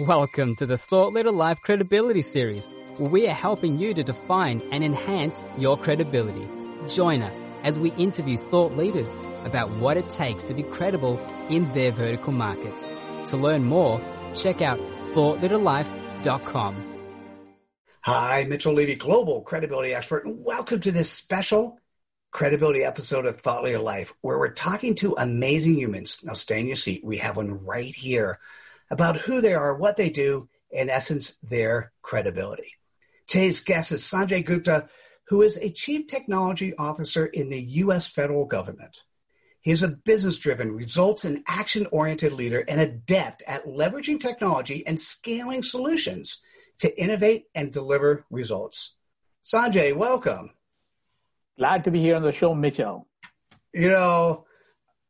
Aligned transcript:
Welcome 0.00 0.56
to 0.56 0.66
the 0.66 0.76
Thought 0.76 1.12
Leader 1.12 1.30
Life 1.30 1.60
Credibility 1.60 2.20
Series, 2.20 2.66
where 2.96 3.08
we 3.08 3.28
are 3.28 3.32
helping 3.32 3.78
you 3.78 3.94
to 3.94 4.02
define 4.02 4.60
and 4.72 4.82
enhance 4.82 5.44
your 5.56 5.78
credibility. 5.78 6.48
Join 6.88 7.22
us 7.22 7.40
as 7.62 7.78
we 7.78 7.92
interview 7.92 8.36
thought 8.36 8.76
leaders 8.76 9.14
about 9.44 9.70
what 9.70 9.96
it 9.96 10.08
takes 10.08 10.42
to 10.44 10.54
be 10.54 10.64
credible 10.64 11.24
in 11.48 11.72
their 11.74 11.92
vertical 11.92 12.32
markets. 12.32 12.90
To 13.26 13.36
learn 13.36 13.62
more, 13.62 14.00
check 14.34 14.62
out 14.62 14.80
thoughtleaderlife.com. 15.14 16.94
Hi, 18.00 18.46
Mitchell 18.48 18.74
Levy, 18.74 18.96
global 18.96 19.42
credibility 19.42 19.94
expert, 19.94 20.26
and 20.26 20.44
welcome 20.44 20.80
to 20.80 20.90
this 20.90 21.08
special 21.08 21.78
credibility 22.32 22.82
episode 22.82 23.26
of 23.26 23.40
Thought 23.40 23.62
Leader 23.62 23.78
Life, 23.78 24.12
where 24.22 24.40
we're 24.40 24.50
talking 24.50 24.96
to 24.96 25.14
amazing 25.16 25.78
humans. 25.78 26.18
Now, 26.24 26.32
stay 26.32 26.58
in 26.58 26.66
your 26.66 26.74
seat. 26.74 27.04
We 27.04 27.18
have 27.18 27.36
one 27.36 27.64
right 27.64 27.94
here 27.94 28.40
about 28.90 29.18
who 29.18 29.40
they 29.40 29.54
are, 29.54 29.74
what 29.74 29.96
they 29.96 30.10
do, 30.10 30.48
in 30.70 30.90
essence, 30.90 31.36
their 31.42 31.92
credibility. 32.02 32.72
Today's 33.26 33.60
guest 33.60 33.92
is 33.92 34.02
Sanjay 34.02 34.44
Gupta, 34.44 34.88
who 35.28 35.42
is 35.42 35.56
a 35.56 35.70
chief 35.70 36.06
technology 36.06 36.74
officer 36.76 37.26
in 37.26 37.48
the 37.48 37.60
U.S. 37.60 38.08
federal 38.08 38.44
government. 38.44 39.04
He 39.60 39.70
is 39.70 39.82
a 39.82 39.88
business 39.88 40.38
driven, 40.38 40.72
results 40.72 41.24
and 41.24 41.42
action 41.46 41.86
oriented 41.90 42.32
leader 42.32 42.62
and 42.68 42.80
adept 42.80 43.42
at 43.46 43.66
leveraging 43.66 44.20
technology 44.20 44.86
and 44.86 45.00
scaling 45.00 45.62
solutions 45.62 46.42
to 46.80 47.00
innovate 47.00 47.46
and 47.54 47.72
deliver 47.72 48.26
results. 48.30 48.94
Sanjay, 49.42 49.96
welcome. 49.96 50.50
Glad 51.56 51.84
to 51.84 51.90
be 51.90 52.00
here 52.00 52.16
on 52.16 52.22
the 52.22 52.32
show, 52.32 52.54
Mitchell. 52.54 53.06
You 53.72 53.88
know, 53.88 54.44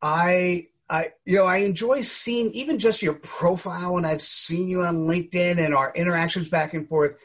I 0.01 0.67
I 0.89 1.11
you 1.25 1.37
know 1.37 1.45
I 1.45 1.57
enjoy 1.57 2.01
seeing 2.01 2.51
even 2.51 2.79
just 2.79 3.01
your 3.01 3.13
profile 3.13 3.97
and 3.97 4.05
I've 4.05 4.21
seen 4.21 4.67
you 4.67 4.83
on 4.83 5.07
LinkedIn 5.07 5.57
and 5.57 5.73
our 5.73 5.91
interactions 5.95 6.49
back 6.49 6.73
and 6.73 6.87
forth 6.87 7.17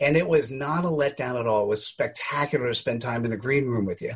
and 0.00 0.16
it 0.16 0.28
was 0.28 0.50
not 0.50 0.84
a 0.84 0.88
letdown 0.88 1.40
at 1.40 1.46
all. 1.46 1.64
It 1.64 1.68
was 1.68 1.86
spectacular 1.86 2.68
to 2.68 2.74
spend 2.74 3.00
time 3.00 3.24
in 3.24 3.30
the 3.30 3.36
green 3.36 3.66
room 3.66 3.86
with 3.86 4.02
you. 4.02 4.14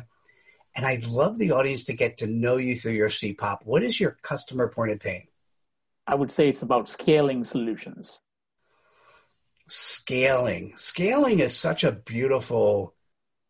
And 0.75 0.85
I'd 0.85 1.05
love 1.05 1.37
the 1.37 1.51
audience 1.51 1.85
to 1.85 1.93
get 1.93 2.19
to 2.19 2.27
know 2.27 2.57
you 2.57 2.75
through 2.75 2.93
your 2.93 3.09
CPOP. 3.09 3.59
What 3.63 3.83
is 3.83 3.99
your 3.99 4.17
customer 4.21 4.67
point 4.67 4.91
of 4.91 4.99
pain? 4.99 5.27
I 6.07 6.15
would 6.15 6.31
say 6.31 6.49
it's 6.49 6.61
about 6.61 6.87
scaling 6.87 7.45
solutions. 7.45 8.21
Scaling. 9.67 10.73
Scaling 10.77 11.39
is 11.39 11.55
such 11.55 11.83
a 11.83 11.91
beautiful 11.91 12.95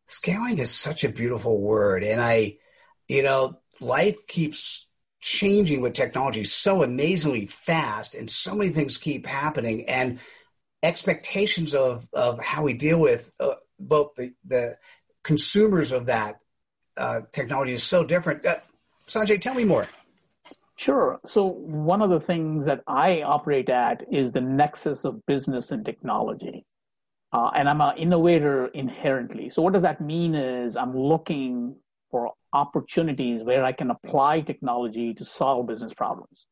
scaling 0.08 0.58
is 0.58 0.72
such 0.72 1.04
a 1.04 1.10
beautiful 1.10 1.60
word. 1.60 2.04
And 2.04 2.20
I, 2.20 2.58
you 3.08 3.24
know, 3.24 3.60
life 3.80 4.28
keeps 4.28 4.88
changing 5.22 5.82
with 5.82 5.94
technology 5.94 6.44
so 6.44 6.84
amazingly 6.84 7.46
fast 7.46 8.16
and 8.16 8.30
so 8.30 8.56
many 8.56 8.72
things 8.72 8.98
keep 8.98 9.26
happening 9.26 9.88
and 9.88 10.20
expectations 10.84 11.76
of, 11.76 12.08
of 12.12 12.44
how 12.44 12.64
we 12.64 12.74
deal 12.74 12.98
with 12.98 13.32
uh, 13.40 13.54
both 13.80 14.16
the, 14.16 14.34
the 14.46 14.78
consumers 15.24 15.92
of 15.92 16.08
that 16.08 16.40
uh, 16.98 17.22
technology 17.32 17.74
is 17.74 17.84
so 17.84 18.04
different. 18.04 18.46
Uh, 18.46 18.58
Sanjay, 19.08 19.40
tell 19.40 19.54
me 19.54 19.64
more. 19.64 19.88
Sure. 20.76 21.20
So 21.26 21.46
one 21.46 22.02
of 22.02 22.10
the 22.10 22.20
things 22.20 22.66
that 22.66 22.82
I 22.88 23.22
operate 23.22 23.70
at 23.70 24.04
is 24.12 24.32
the 24.32 24.42
nexus 24.42 25.06
of 25.06 25.24
business 25.28 25.72
and 25.72 25.86
technology. 25.86 26.66
Uh, 27.32 27.52
and 27.56 27.70
I'm 27.70 27.82
an 27.82 27.98
innovator 27.98 28.68
inherently. 28.68 29.52
So 29.52 29.62
what 29.62 29.74
does 29.74 29.84
that 29.84 30.02
mean 30.02 30.34
is 30.34 30.76
I'm 30.76 30.98
looking 30.98 31.76
for 32.10 32.34
opportunities 32.54 33.44
where 33.44 33.64
I 33.64 33.72
can 33.72 33.92
apply 33.92 34.42
technology 34.42 35.14
to 35.14 35.26
solve 35.26 35.68
business 35.68 35.94
problems. 35.94 36.46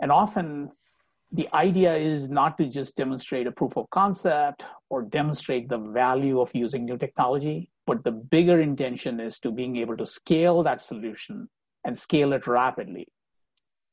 And 0.00 0.10
often 0.10 0.70
the 1.32 1.48
idea 1.54 1.94
is 1.96 2.28
not 2.28 2.58
to 2.58 2.66
just 2.66 2.96
demonstrate 2.96 3.46
a 3.46 3.52
proof 3.52 3.76
of 3.76 3.88
concept 3.90 4.64
or 4.88 5.02
demonstrate 5.02 5.68
the 5.68 5.78
value 5.78 6.40
of 6.40 6.50
using 6.54 6.84
new 6.84 6.98
technology, 6.98 7.70
but 7.86 8.02
the 8.02 8.10
bigger 8.10 8.60
intention 8.60 9.20
is 9.20 9.38
to 9.40 9.52
being 9.52 9.76
able 9.76 9.96
to 9.96 10.06
scale 10.06 10.62
that 10.64 10.82
solution 10.82 11.48
and 11.84 11.98
scale 11.98 12.32
it 12.32 12.46
rapidly. 12.46 13.06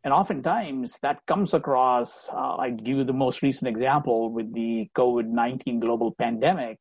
And 0.03 0.13
oftentimes 0.13 0.97
that 1.01 1.25
comes 1.27 1.53
across, 1.53 2.29
uh, 2.29 2.55
I 2.55 2.69
give 2.69 2.97
you 2.97 3.03
the 3.03 3.13
most 3.13 3.41
recent 3.41 3.67
example 3.67 4.31
with 4.31 4.53
the 4.53 4.89
COVID 4.97 5.27
19 5.27 5.79
global 5.79 6.15
pandemic. 6.17 6.77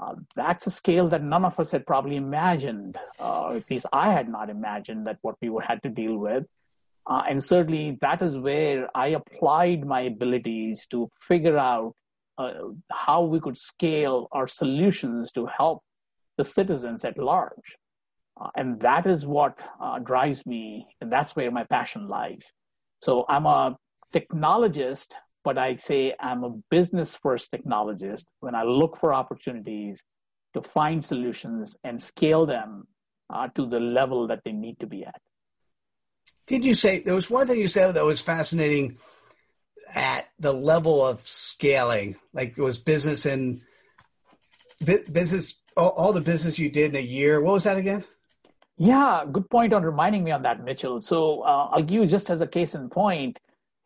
Uh, 0.00 0.14
that's 0.36 0.66
a 0.66 0.70
scale 0.70 1.08
that 1.08 1.22
none 1.22 1.44
of 1.44 1.58
us 1.58 1.70
had 1.70 1.86
probably 1.86 2.16
imagined, 2.16 2.96
uh, 3.18 3.52
at 3.54 3.70
least 3.70 3.86
I 3.92 4.12
had 4.12 4.28
not 4.28 4.50
imagined 4.50 5.06
that 5.06 5.18
what 5.22 5.36
we 5.42 5.50
would 5.50 5.64
had 5.64 5.82
to 5.82 5.88
deal 5.88 6.16
with. 6.16 6.44
Uh, 7.06 7.22
and 7.28 7.42
certainly 7.42 7.98
that 8.00 8.22
is 8.22 8.36
where 8.36 8.88
I 8.94 9.08
applied 9.08 9.84
my 9.84 10.02
abilities 10.02 10.86
to 10.90 11.08
figure 11.20 11.58
out 11.58 11.94
uh, 12.38 12.52
how 12.90 13.22
we 13.22 13.40
could 13.40 13.58
scale 13.58 14.28
our 14.32 14.46
solutions 14.46 15.32
to 15.32 15.46
help 15.46 15.82
the 16.38 16.44
citizens 16.44 17.04
at 17.04 17.18
large. 17.18 17.76
Uh, 18.40 18.48
and 18.56 18.80
that 18.80 19.06
is 19.06 19.26
what 19.26 19.58
uh, 19.82 19.98
drives 19.98 20.46
me, 20.46 20.86
and 21.00 21.12
that's 21.12 21.36
where 21.36 21.50
my 21.50 21.64
passion 21.64 22.08
lies. 22.08 22.52
So 23.02 23.24
I'm 23.28 23.46
a 23.46 23.76
technologist 24.14 25.08
but 25.44 25.58
I 25.58 25.76
say 25.76 26.14
I'm 26.20 26.44
a 26.44 26.50
business 26.70 27.16
first 27.22 27.50
technologist 27.50 28.24
when 28.40 28.54
I 28.54 28.64
look 28.64 28.98
for 28.98 29.14
opportunities 29.14 30.02
to 30.54 30.62
find 30.62 31.04
solutions 31.04 31.76
and 31.84 32.02
scale 32.02 32.46
them 32.46 32.86
uh, 33.32 33.48
to 33.54 33.66
the 33.66 33.80
level 33.80 34.26
that 34.28 34.40
they 34.44 34.52
need 34.52 34.78
to 34.80 34.86
be 34.86 35.04
at. 35.04 35.20
Did 36.46 36.64
you 36.64 36.74
say 36.74 37.00
there 37.00 37.14
was 37.14 37.30
one 37.30 37.46
thing 37.46 37.58
you 37.58 37.68
said 37.68 37.94
that 37.94 38.04
was 38.04 38.20
fascinating 38.20 38.98
at 39.94 40.28
the 40.38 40.52
level 40.52 41.04
of 41.04 41.26
scaling? 41.26 42.16
Like 42.32 42.58
it 42.58 42.62
was 42.62 42.78
business 42.78 43.24
and 43.24 43.60
business, 44.84 45.60
all, 45.76 45.90
all 45.90 46.12
the 46.12 46.20
business 46.20 46.58
you 46.58 46.70
did 46.70 46.94
in 46.94 46.96
a 46.96 47.04
year. 47.04 47.40
What 47.40 47.52
was 47.52 47.64
that 47.64 47.76
again? 47.76 48.04
Yeah, 48.76 49.24
good 49.30 49.48
point 49.50 49.72
on 49.72 49.82
reminding 49.82 50.24
me 50.24 50.30
on 50.30 50.42
that, 50.42 50.64
Mitchell. 50.64 51.02
So 51.02 51.42
uh, 51.42 51.68
I'll 51.70 51.82
give 51.82 52.02
you 52.02 52.06
just 52.06 52.30
as 52.30 52.40
a 52.40 52.46
case 52.46 52.74
in 52.74 52.88
point 52.88 53.38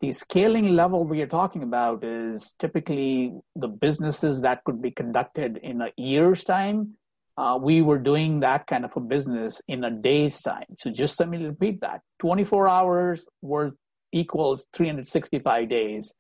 the 0.04 0.12
scaling 0.12 0.76
level 0.76 1.04
we 1.04 1.22
are 1.22 1.26
talking 1.26 1.62
about 1.62 2.04
is 2.04 2.54
typically 2.58 3.32
the 3.56 3.68
businesses 3.68 4.42
that 4.42 4.62
could 4.64 4.82
be 4.82 4.90
conducted 4.90 5.58
in 5.62 5.80
a 5.80 5.90
year's 5.96 6.44
time. 6.44 6.94
Uh, 7.38 7.58
we 7.60 7.80
were 7.80 7.98
doing 7.98 8.40
that 8.40 8.66
kind 8.66 8.84
of 8.84 8.90
a 8.96 9.00
business 9.00 9.62
in 9.66 9.82
a 9.84 9.90
day's 9.90 10.42
time. 10.42 10.66
So 10.78 10.90
just 10.90 11.18
let 11.18 11.28
me 11.30 11.38
repeat 11.38 11.80
that 11.80 12.00
24 12.20 12.68
hours 12.68 13.26
worth 13.40 13.72
equals 14.12 14.66
365 14.74 15.68
days 15.70 16.12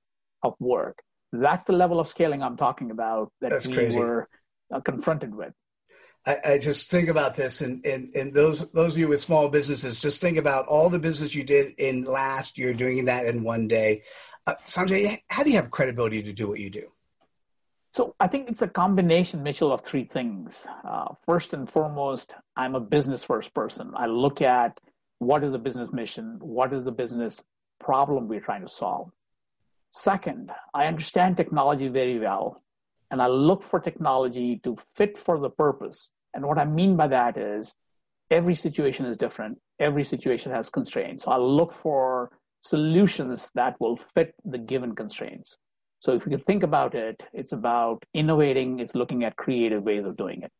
of 0.42 0.54
work. 0.58 0.96
That's 1.32 1.64
the 1.66 1.74
level 1.74 2.00
of 2.00 2.08
scaling 2.08 2.42
I'm 2.42 2.56
talking 2.56 2.90
about 2.90 3.32
that 3.42 3.50
That's 3.50 3.66
we 3.66 3.74
crazy. 3.74 3.98
were 3.98 4.28
uh, 4.74 4.80
confronted 4.80 5.34
with. 5.34 5.52
I, 6.26 6.38
I, 6.44 6.58
just 6.58 6.88
think 6.88 7.08
about 7.08 7.34
this, 7.34 7.60
and, 7.60 7.84
and 7.84 8.10
and 8.14 8.32
those 8.32 8.66
those 8.70 8.94
of 8.94 8.98
you 8.98 9.08
with 9.08 9.20
small 9.20 9.48
businesses, 9.48 10.00
just 10.00 10.20
think 10.20 10.38
about 10.38 10.66
all 10.66 10.88
the 10.88 10.98
business 10.98 11.34
you 11.34 11.44
did 11.44 11.74
in 11.76 12.04
last 12.04 12.56
year, 12.56 12.72
doing 12.72 13.04
that 13.06 13.26
in 13.26 13.42
one 13.42 13.68
day. 13.68 14.04
Uh, 14.46 14.54
Sanjay, 14.64 15.20
how 15.28 15.42
do 15.42 15.50
you 15.50 15.56
have 15.56 15.70
credibility 15.70 16.22
to 16.22 16.32
do 16.32 16.48
what 16.48 16.60
you 16.60 16.70
do? 16.70 16.88
So 17.92 18.14
I 18.18 18.26
think 18.26 18.48
it's 18.48 18.62
a 18.62 18.68
combination, 18.68 19.42
Mitchell, 19.42 19.72
of 19.72 19.82
three 19.82 20.04
things. 20.04 20.66
Uh, 20.82 21.14
first 21.26 21.52
and 21.52 21.70
foremost, 21.70 22.34
I'm 22.56 22.74
a 22.74 22.80
business 22.80 23.22
first 23.22 23.54
person. 23.54 23.92
I 23.94 24.06
look 24.06 24.42
at 24.42 24.80
what 25.18 25.44
is 25.44 25.52
the 25.52 25.58
business 25.58 25.92
mission, 25.92 26.38
what 26.40 26.72
is 26.72 26.84
the 26.84 26.90
business 26.90 27.42
problem 27.78 28.28
we're 28.28 28.40
trying 28.40 28.62
to 28.62 28.68
solve. 28.68 29.10
Second, 29.90 30.50
I 30.74 30.86
understand 30.86 31.36
technology 31.36 31.88
very 31.88 32.18
well 32.18 32.63
and 33.10 33.20
I 33.22 33.26
look 33.26 33.62
for 33.62 33.80
technology 33.80 34.60
to 34.64 34.76
fit 34.96 35.18
for 35.18 35.38
the 35.38 35.50
purpose. 35.50 36.10
And 36.34 36.44
what 36.46 36.58
I 36.58 36.64
mean 36.64 36.96
by 36.96 37.08
that 37.08 37.36
is 37.36 37.74
every 38.30 38.54
situation 38.54 39.06
is 39.06 39.16
different. 39.16 39.58
Every 39.78 40.04
situation 40.04 40.52
has 40.52 40.70
constraints. 40.70 41.24
So 41.24 41.30
I 41.30 41.36
look 41.36 41.74
for 41.82 42.30
solutions 42.62 43.50
that 43.54 43.78
will 43.80 43.98
fit 44.14 44.34
the 44.44 44.58
given 44.58 44.94
constraints. 44.94 45.56
So 46.00 46.12
if 46.12 46.24
you 46.24 46.30
can 46.30 46.40
think 46.40 46.62
about 46.62 46.94
it, 46.94 47.20
it's 47.32 47.52
about 47.52 48.04
innovating, 48.14 48.80
it's 48.80 48.94
looking 48.94 49.24
at 49.24 49.36
creative 49.36 49.82
ways 49.84 50.04
of 50.04 50.16
doing 50.16 50.42
it. 50.42 50.52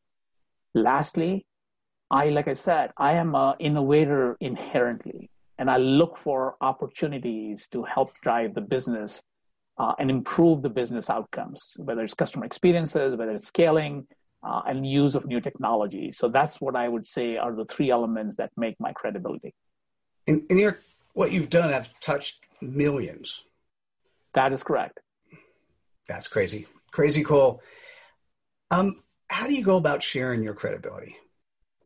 Lastly, 0.75 1.44
I, 2.11 2.29
like 2.31 2.49
I 2.49 2.55
said, 2.55 2.93
I 2.97 3.12
am 3.12 3.35
an 3.35 3.55
innovator 3.61 4.37
inherently, 4.40 5.31
and 5.58 5.70
I 5.70 5.79
look 5.79 6.19
for 6.19 6.56
opportunities 6.61 7.67
to 7.73 7.82
help 7.82 8.19
drive 8.20 8.55
the 8.55 8.61
business 8.61 9.23
uh, 9.79 9.93
and 9.99 10.11
improve 10.11 10.62
the 10.62 10.69
business 10.69 11.11
outcomes, 11.11 11.76
whether 11.79 12.03
it's 12.03 12.15
customer 12.15 12.44
experiences, 12.44 13.17
whether 13.17 13.32
it's 13.32 13.49
scaling, 13.49 14.06
uh, 14.47 14.62
and 14.67 14.87
use 14.87 15.15
of 15.15 15.26
new 15.26 15.41
technology. 15.41 16.11
So 16.11 16.29
that's 16.29 16.61
what 16.61 16.76
I 16.76 16.88
would 16.88 17.09
say 17.09 17.37
are 17.37 17.55
the 17.55 17.65
three 17.65 17.91
elements 17.91 18.37
that 18.37 18.50
make 18.56 18.76
my 18.79 18.93
credibility. 18.93 19.55
And, 20.26 20.43
and 20.50 20.61
your, 20.61 20.79
what 21.15 21.32
you've 21.32 21.50
done 21.50 21.71
have 21.71 21.88
touched 22.00 22.41
millions. 22.61 23.43
That 24.35 24.53
is 24.53 24.62
correct. 24.62 25.00
That's 26.09 26.29
crazy. 26.29 26.67
Crazy 26.91 27.25
cool. 27.25 27.62
Um, 28.71 29.03
how 29.29 29.47
do 29.47 29.55
you 29.55 29.62
go 29.62 29.76
about 29.76 30.03
sharing 30.03 30.43
your 30.43 30.55
credibility? 30.55 31.17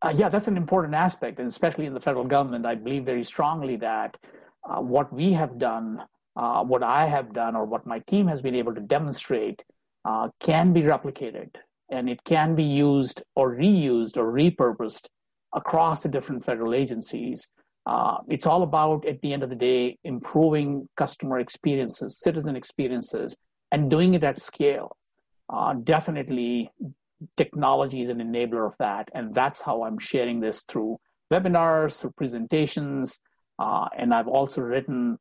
Uh, 0.01 0.13
yeah, 0.15 0.29
that's 0.29 0.47
an 0.47 0.55
important 0.55 0.95
aspect, 0.95 1.39
and 1.39 1.47
especially 1.47 1.85
in 1.85 1.93
the 1.93 1.99
federal 1.99 2.23
government, 2.23 2.65
I 2.65 2.75
believe 2.75 3.03
very 3.03 3.23
strongly 3.23 3.75
that 3.77 4.15
uh, 4.63 4.81
what 4.81 5.11
we 5.11 5.33
have 5.33 5.57
done 5.57 6.01
uh, 6.35 6.63
what 6.63 6.83
I 6.83 7.07
have 7.07 7.33
done 7.33 7.55
or 7.55 7.65
what 7.65 7.85
my 7.85 7.99
team 8.07 8.27
has 8.27 8.41
been 8.41 8.55
able 8.55 8.73
to 8.75 8.81
demonstrate 8.81 9.61
uh, 10.05 10.29
can 10.39 10.73
be 10.73 10.81
replicated 10.81 11.49
and 11.91 12.09
it 12.09 12.23
can 12.23 12.55
be 12.55 12.63
used 12.63 13.21
or 13.35 13.55
reused 13.55 14.17
or 14.17 14.31
repurposed 14.31 15.07
across 15.53 16.03
the 16.03 16.09
different 16.09 16.45
federal 16.45 16.73
agencies. 16.73 17.49
Uh, 17.85 18.17
it's 18.27 18.45
all 18.45 18.61
about, 18.61 19.07
at 19.07 19.19
the 19.21 19.33
end 19.33 19.41
of 19.41 19.49
the 19.49 19.55
day, 19.55 19.97
improving 20.03 20.87
customer 20.95 21.39
experiences, 21.39 22.19
citizen 22.19 22.55
experiences, 22.55 23.35
and 23.71 23.89
doing 23.89 24.13
it 24.13 24.23
at 24.23 24.39
scale. 24.39 24.95
Uh, 25.51 25.73
definitely, 25.83 26.69
technology 27.37 28.01
is 28.01 28.09
an 28.09 28.19
enabler 28.19 28.67
of 28.67 28.73
that. 28.79 29.09
And 29.15 29.33
that's 29.33 29.61
how 29.61 29.83
I'm 29.83 29.97
sharing 29.97 30.39
this 30.39 30.63
through 30.67 30.99
webinars, 31.33 31.95
through 31.95 32.13
presentations. 32.15 33.19
Uh, 33.57 33.87
and 33.97 34.13
I've 34.13 34.27
also 34.27 34.61
written 34.61 35.17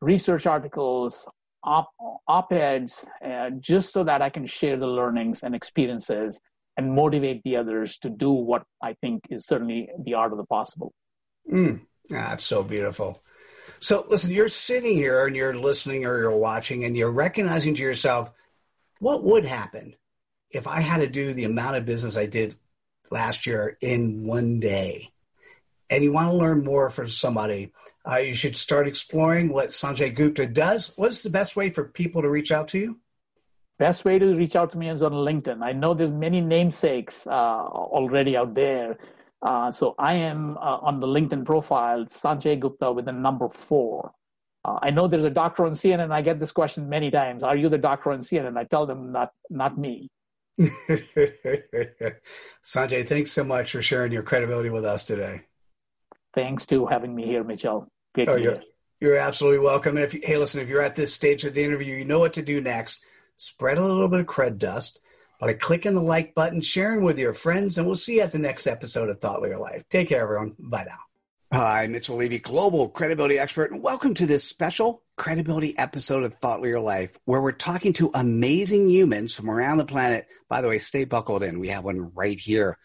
research 0.00 0.46
articles, 0.46 1.26
op, 1.62 1.90
op-eds, 2.26 3.04
uh, 3.24 3.50
just 3.60 3.92
so 3.92 4.04
that 4.04 4.22
I 4.22 4.30
can 4.30 4.46
share 4.46 4.76
the 4.76 4.86
learnings 4.86 5.42
and 5.42 5.54
experiences 5.54 6.40
and 6.76 6.94
motivate 6.94 7.42
the 7.42 7.56
others 7.56 7.98
to 7.98 8.10
do 8.10 8.30
what 8.30 8.62
I 8.82 8.94
think 9.00 9.24
is 9.30 9.46
certainly 9.46 9.88
the 10.02 10.14
art 10.14 10.32
of 10.32 10.38
the 10.38 10.46
possible. 10.46 10.92
Mm, 11.50 11.80
that's 12.08 12.44
so 12.44 12.62
beautiful. 12.62 13.22
So, 13.80 14.06
listen, 14.08 14.30
you're 14.30 14.48
sitting 14.48 14.94
here 14.94 15.26
and 15.26 15.36
you're 15.36 15.54
listening 15.54 16.04
or 16.04 16.18
you're 16.18 16.36
watching 16.36 16.84
and 16.84 16.96
you're 16.96 17.10
recognizing 17.10 17.74
to 17.74 17.82
yourself, 17.82 18.30
what 18.98 19.22
would 19.24 19.46
happen 19.46 19.94
if 20.50 20.66
I 20.66 20.80
had 20.80 20.98
to 20.98 21.06
do 21.06 21.32
the 21.32 21.44
amount 21.44 21.76
of 21.76 21.86
business 21.86 22.16
I 22.16 22.26
did 22.26 22.54
last 23.10 23.46
year 23.46 23.76
in 23.80 24.26
one 24.26 24.60
day? 24.60 25.12
And 25.90 26.04
you 26.04 26.12
want 26.12 26.30
to 26.30 26.36
learn 26.36 26.62
more 26.62 26.88
from 26.88 27.08
somebody, 27.08 27.72
uh, 28.08 28.16
you 28.16 28.32
should 28.32 28.56
start 28.56 28.86
exploring 28.86 29.48
what 29.48 29.70
Sanjay 29.70 30.14
Gupta 30.14 30.46
does. 30.46 30.92
What's 30.96 31.22
the 31.22 31.30
best 31.30 31.56
way 31.56 31.70
for 31.70 31.84
people 31.84 32.22
to 32.22 32.30
reach 32.30 32.52
out 32.52 32.68
to 32.68 32.78
you? 32.78 33.00
Best 33.78 34.04
way 34.04 34.18
to 34.18 34.34
reach 34.36 34.54
out 34.56 34.70
to 34.72 34.78
me 34.78 34.88
is 34.88 35.02
on 35.02 35.12
LinkedIn. 35.12 35.62
I 35.62 35.72
know 35.72 35.94
there's 35.94 36.10
many 36.10 36.40
namesakes 36.40 37.26
uh, 37.26 37.30
already 37.30 38.36
out 38.36 38.54
there. 38.54 38.98
Uh, 39.42 39.72
so 39.72 39.94
I 39.98 40.14
am 40.14 40.56
uh, 40.58 40.78
on 40.82 41.00
the 41.00 41.06
LinkedIn 41.06 41.44
profile, 41.44 42.04
Sanjay 42.06 42.60
Gupta 42.60 42.92
with 42.92 43.06
the 43.06 43.12
number 43.12 43.48
four. 43.48 44.12
Uh, 44.64 44.78
I 44.82 44.90
know 44.90 45.08
there's 45.08 45.24
a 45.24 45.30
doctor 45.30 45.64
on 45.64 45.72
CNN. 45.72 46.12
I 46.12 46.20
get 46.22 46.38
this 46.38 46.52
question 46.52 46.88
many 46.88 47.10
times. 47.10 47.42
Are 47.42 47.56
you 47.56 47.68
the 47.68 47.78
doctor 47.78 48.12
on 48.12 48.20
CNN? 48.20 48.58
I 48.58 48.64
tell 48.64 48.86
them 48.86 49.12
not, 49.12 49.32
not 49.48 49.78
me. 49.78 50.10
Sanjay, 52.62 53.08
thanks 53.08 53.32
so 53.32 53.44
much 53.44 53.72
for 53.72 53.80
sharing 53.80 54.12
your 54.12 54.22
credibility 54.22 54.68
with 54.68 54.84
us 54.84 55.06
today. 55.06 55.44
Thanks 56.34 56.66
to 56.66 56.86
having 56.86 57.14
me 57.14 57.26
here, 57.26 57.42
Mitchell. 57.42 57.88
Great 58.14 58.28
oh, 58.28 58.36
you're, 58.36 58.56
you're 59.00 59.16
absolutely 59.16 59.58
welcome. 59.58 59.96
And 59.96 60.04
if 60.04 60.14
you, 60.14 60.20
hey, 60.22 60.36
listen, 60.36 60.60
if 60.60 60.68
you're 60.68 60.82
at 60.82 60.96
this 60.96 61.12
stage 61.12 61.44
of 61.44 61.54
the 61.54 61.64
interview, 61.64 61.96
you 61.96 62.04
know 62.04 62.18
what 62.18 62.34
to 62.34 62.42
do 62.42 62.60
next. 62.60 63.02
Spread 63.36 63.78
a 63.78 63.84
little 63.84 64.08
bit 64.08 64.20
of 64.20 64.26
cred 64.26 64.58
dust 64.58 65.00
by 65.40 65.54
clicking 65.54 65.94
the 65.94 66.00
like 66.00 66.34
button, 66.34 66.60
sharing 66.60 67.02
with 67.02 67.18
your 67.18 67.32
friends, 67.32 67.78
and 67.78 67.86
we'll 67.86 67.96
see 67.96 68.16
you 68.16 68.20
at 68.20 68.32
the 68.32 68.38
next 68.38 68.66
episode 68.66 69.08
of 69.08 69.20
Thought 69.20 69.42
Leader 69.42 69.58
Life. 69.58 69.84
Take 69.88 70.08
care, 70.08 70.22
everyone. 70.22 70.54
Bye 70.58 70.84
now. 70.86 70.98
Hi, 71.52 71.88
Mitchell 71.88 72.16
Levy, 72.16 72.38
global 72.38 72.88
credibility 72.88 73.38
expert, 73.38 73.72
and 73.72 73.82
welcome 73.82 74.14
to 74.14 74.26
this 74.26 74.44
special 74.44 75.02
credibility 75.16 75.76
episode 75.76 76.22
of 76.22 76.34
Thought 76.34 76.60
Leader 76.60 76.78
Life, 76.78 77.18
where 77.24 77.40
we're 77.40 77.50
talking 77.50 77.92
to 77.94 78.12
amazing 78.14 78.88
humans 78.88 79.34
from 79.34 79.50
around 79.50 79.78
the 79.78 79.86
planet. 79.86 80.28
By 80.48 80.60
the 80.60 80.68
way, 80.68 80.78
stay 80.78 81.04
buckled 81.04 81.42
in. 81.42 81.58
We 81.58 81.70
have 81.70 81.82
one 81.82 82.12
right 82.14 82.38
here 82.38 82.78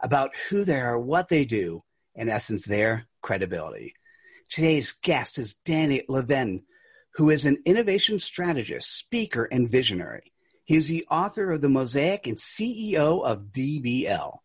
about 0.00 0.30
who 0.50 0.64
they 0.64 0.80
are, 0.80 0.96
what 0.96 1.28
they 1.28 1.44
do, 1.44 1.82
in 2.14 2.28
essence, 2.28 2.64
their 2.64 3.06
credibility. 3.22 3.94
Today's 4.48 4.92
guest 4.92 5.38
is 5.38 5.54
Danny 5.64 6.02
Levin, 6.08 6.62
who 7.14 7.30
is 7.30 7.46
an 7.46 7.58
innovation 7.64 8.20
strategist, 8.20 8.96
speaker, 8.98 9.44
and 9.44 9.68
visionary. 9.68 10.32
He 10.64 10.76
is 10.76 10.88
the 10.88 11.06
author 11.10 11.50
of 11.50 11.60
The 11.60 11.68
Mosaic 11.68 12.26
and 12.26 12.36
CEO 12.36 13.24
of 13.24 13.52
DBL. 13.52 14.38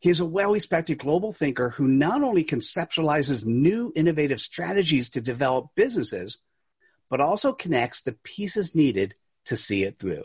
He 0.00 0.10
is 0.10 0.20
a 0.20 0.24
well 0.24 0.52
respected 0.52 0.98
global 0.98 1.32
thinker 1.32 1.70
who 1.70 1.86
not 1.86 2.22
only 2.22 2.44
conceptualizes 2.44 3.44
new 3.44 3.92
innovative 3.96 4.40
strategies 4.40 5.08
to 5.10 5.20
develop 5.20 5.70
businesses, 5.74 6.38
but 7.10 7.20
also 7.20 7.52
connects 7.52 8.02
the 8.02 8.12
pieces 8.12 8.74
needed 8.74 9.14
to 9.46 9.56
see 9.56 9.82
it 9.82 9.98
through. 9.98 10.24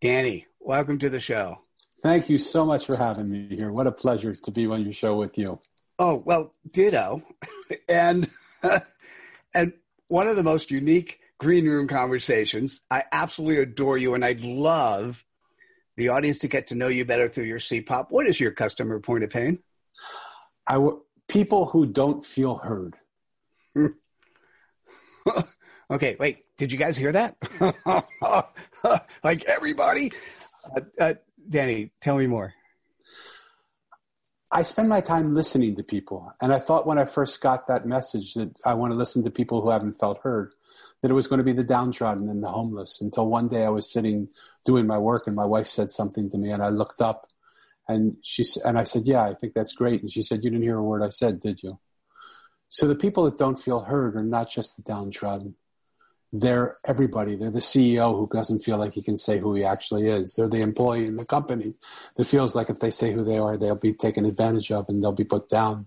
Danny, 0.00 0.46
welcome 0.60 0.98
to 0.98 1.08
the 1.08 1.20
show. 1.20 1.58
Thank 2.02 2.28
you 2.28 2.38
so 2.38 2.64
much 2.64 2.86
for 2.86 2.96
having 2.96 3.30
me 3.30 3.48
here. 3.56 3.72
What 3.72 3.86
a 3.86 3.92
pleasure 3.92 4.34
to 4.34 4.50
be 4.50 4.66
on 4.66 4.82
your 4.82 4.92
show 4.92 5.16
with 5.16 5.38
you. 5.38 5.58
Oh, 5.98 6.22
well, 6.24 6.52
ditto. 6.70 7.22
and 7.88 8.30
and 9.54 9.72
one 10.08 10.28
of 10.28 10.36
the 10.36 10.42
most 10.42 10.70
unique 10.70 11.20
green 11.38 11.66
room 11.68 11.88
conversations. 11.88 12.80
I 12.90 13.04
absolutely 13.12 13.62
adore 13.62 13.98
you 13.98 14.14
and 14.14 14.24
I'd 14.24 14.40
love 14.40 15.24
the 15.96 16.08
audience 16.08 16.38
to 16.38 16.48
get 16.48 16.68
to 16.68 16.74
know 16.74 16.88
you 16.88 17.04
better 17.04 17.28
through 17.28 17.44
your 17.44 17.58
CPOP. 17.58 18.06
What 18.10 18.26
is 18.26 18.40
your 18.40 18.50
customer 18.52 19.00
point 19.00 19.24
of 19.24 19.30
pain? 19.30 19.58
I 20.66 20.74
w- 20.74 21.02
people 21.28 21.66
who 21.66 21.86
don't 21.86 22.24
feel 22.24 22.56
heard. 22.56 22.96
okay, 25.90 26.16
wait. 26.18 26.44
Did 26.56 26.72
you 26.72 26.78
guys 26.78 26.96
hear 26.96 27.12
that? 27.12 27.36
like 29.22 29.44
everybody, 29.44 30.12
uh, 30.74 30.80
uh, 30.98 31.14
Danny, 31.48 31.92
tell 32.00 32.16
me 32.16 32.26
more. 32.26 32.54
I 34.56 34.62
spend 34.62 34.88
my 34.88 35.02
time 35.02 35.34
listening 35.34 35.76
to 35.76 35.82
people. 35.82 36.32
And 36.40 36.50
I 36.50 36.60
thought 36.60 36.86
when 36.86 36.96
I 36.96 37.04
first 37.04 37.42
got 37.42 37.68
that 37.68 37.84
message 37.84 38.32
that 38.34 38.56
I 38.64 38.72
want 38.72 38.90
to 38.90 38.96
listen 38.96 39.22
to 39.24 39.30
people 39.30 39.60
who 39.60 39.68
haven't 39.68 39.98
felt 39.98 40.20
heard, 40.22 40.54
that 41.02 41.10
it 41.10 41.14
was 41.14 41.26
going 41.26 41.40
to 41.40 41.44
be 41.44 41.52
the 41.52 41.62
downtrodden 41.62 42.30
and 42.30 42.42
the 42.42 42.48
homeless 42.48 43.02
until 43.02 43.26
one 43.26 43.48
day 43.48 43.66
I 43.66 43.68
was 43.68 43.92
sitting 43.92 44.30
doing 44.64 44.86
my 44.86 44.96
work 44.96 45.26
and 45.26 45.36
my 45.36 45.44
wife 45.44 45.66
said 45.68 45.90
something 45.90 46.30
to 46.30 46.38
me 46.38 46.52
and 46.52 46.62
I 46.62 46.70
looked 46.70 47.02
up 47.02 47.26
and 47.86 48.16
she 48.22 48.46
and 48.64 48.78
I 48.78 48.84
said, 48.84 49.02
"Yeah, 49.04 49.24
I 49.24 49.34
think 49.34 49.52
that's 49.52 49.74
great." 49.74 50.00
And 50.00 50.10
she 50.10 50.22
said, 50.22 50.42
"You 50.42 50.48
didn't 50.48 50.64
hear 50.64 50.78
a 50.78 50.82
word 50.82 51.02
I 51.02 51.10
said, 51.10 51.38
did 51.38 51.62
you?" 51.62 51.78
So 52.70 52.88
the 52.88 52.96
people 52.96 53.24
that 53.24 53.36
don't 53.36 53.60
feel 53.60 53.80
heard 53.80 54.16
are 54.16 54.24
not 54.24 54.48
just 54.48 54.76
the 54.76 54.82
downtrodden 54.82 55.54
they're 56.32 56.78
everybody. 56.84 57.36
They're 57.36 57.50
the 57.50 57.60
CEO 57.60 58.16
who 58.16 58.28
doesn't 58.32 58.58
feel 58.58 58.78
like 58.78 58.94
he 58.94 59.02
can 59.02 59.16
say 59.16 59.38
who 59.38 59.54
he 59.54 59.64
actually 59.64 60.08
is. 60.08 60.34
They're 60.34 60.48
the 60.48 60.60
employee 60.60 61.06
in 61.06 61.16
the 61.16 61.24
company 61.24 61.74
that 62.16 62.26
feels 62.26 62.54
like 62.54 62.68
if 62.68 62.80
they 62.80 62.90
say 62.90 63.12
who 63.12 63.24
they 63.24 63.38
are, 63.38 63.56
they'll 63.56 63.76
be 63.76 63.92
taken 63.92 64.24
advantage 64.24 64.70
of 64.72 64.88
and 64.88 65.02
they'll 65.02 65.12
be 65.12 65.24
put 65.24 65.48
down. 65.48 65.86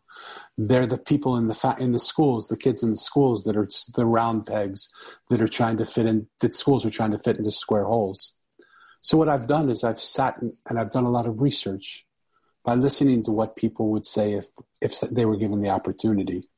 They're 0.58 0.88
the 0.88 0.98
people 0.98 1.36
in 1.36 1.48
the 1.48 1.54
fa- 1.54 1.78
in 1.80 1.92
the 1.92 2.00
schools, 2.00 2.48
the 2.48 2.58
kids 2.58 2.84
in 2.84 2.92
the 2.92 2.98
schools 2.98 3.44
that 3.44 3.58
are 3.58 3.68
the 3.96 4.06
round 4.06 4.48
pegs 4.48 4.90
that 5.30 5.42
are 5.42 5.48
trying 5.48 5.78
to 5.78 5.86
fit 5.86 6.06
in. 6.06 6.28
That 6.40 6.56
schools 6.56 6.86
are 6.86 6.92
trying 6.92 7.12
to 7.12 7.20
fit 7.20 7.38
into 7.38 7.52
square 7.52 7.86
holes. 7.86 8.34
So 9.02 9.18
what 9.18 9.30
I've 9.30 9.48
done 9.48 9.70
is 9.70 9.84
I've 9.84 10.02
sat 10.02 10.42
and 10.42 10.80
I've 10.80 10.92
done 10.92 11.06
a 11.06 11.12
lot 11.12 11.26
of 11.26 11.42
research 11.42 12.06
by 12.64 12.76
listening 12.76 13.24
to 13.24 13.32
what 13.32 13.56
people 13.56 13.90
would 13.92 14.06
say 14.06 14.34
if 14.34 14.48
if 14.82 15.00
they 15.02 15.26
were 15.26 15.38
given 15.38 15.62
the 15.62 15.70
opportunity 15.70 16.50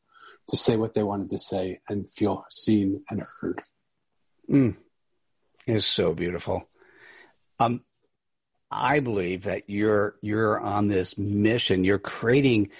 to 0.47 0.57
say 0.57 0.77
what 0.77 0.93
they 0.93 1.03
wanted 1.03 1.29
to 1.29 1.39
say 1.39 1.81
and 1.87 2.07
feel 2.07 2.45
seen 2.49 3.03
and 3.09 3.23
heard. 3.39 3.61
Mm. 4.49 4.75
Is 5.67 5.85
so 5.85 6.13
beautiful. 6.13 6.67
Um, 7.59 7.83
I 8.71 8.99
believe 8.99 9.43
that 9.43 9.69
you're 9.69 10.15
you're 10.21 10.59
on 10.59 10.87
this 10.87 11.17
mission. 11.17 11.83
You're 11.83 11.99
creating 11.99 12.71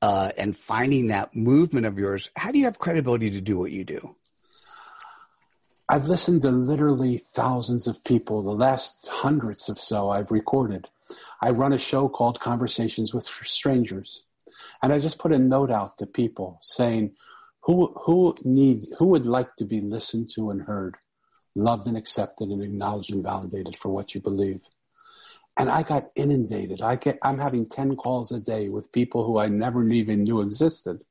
uh, 0.00 0.32
and 0.36 0.56
finding 0.56 1.08
that 1.08 1.34
movement 1.34 1.86
of 1.86 1.98
yours. 1.98 2.30
How 2.36 2.52
do 2.52 2.58
you 2.58 2.64
have 2.64 2.78
credibility 2.78 3.30
to 3.30 3.40
do 3.40 3.58
what 3.58 3.70
you 3.70 3.84
do? 3.84 4.16
I've 5.88 6.06
listened 6.06 6.42
to 6.42 6.50
literally 6.50 7.18
thousands 7.18 7.86
of 7.86 8.02
people. 8.04 8.42
The 8.42 8.52
last 8.52 9.08
hundreds 9.08 9.68
of 9.68 9.78
so 9.78 10.10
I've 10.10 10.30
recorded. 10.30 10.88
I 11.40 11.50
run 11.50 11.74
a 11.74 11.78
show 11.78 12.08
called 12.08 12.40
Conversations 12.40 13.12
with 13.12 13.24
Strangers, 13.24 14.22
and 14.82 14.92
I 14.92 15.00
just 15.00 15.18
put 15.18 15.32
a 15.32 15.38
note 15.38 15.70
out 15.70 15.98
to 15.98 16.06
people 16.06 16.58
saying, 16.62 17.12
"Who 17.62 17.94
who 18.04 18.34
needs 18.44 18.92
who 18.98 19.06
would 19.08 19.26
like 19.26 19.56
to 19.56 19.64
be 19.64 19.80
listened 19.80 20.30
to 20.34 20.50
and 20.50 20.62
heard?" 20.62 20.96
loved 21.54 21.86
and 21.86 21.96
accepted 21.96 22.48
and 22.48 22.62
acknowledged 22.62 23.12
and 23.12 23.22
validated 23.22 23.76
for 23.76 23.88
what 23.88 24.14
you 24.14 24.20
believe. 24.20 24.62
And 25.56 25.70
I 25.70 25.82
got 25.82 26.10
inundated. 26.16 26.82
I 26.82 26.96
get, 26.96 27.18
I'm 27.22 27.38
having 27.38 27.68
10 27.68 27.96
calls 27.96 28.32
a 28.32 28.40
day 28.40 28.68
with 28.68 28.90
people 28.92 29.24
who 29.24 29.38
I 29.38 29.48
never 29.48 29.88
even 29.88 30.24
knew 30.24 30.40
existed. 30.40 31.04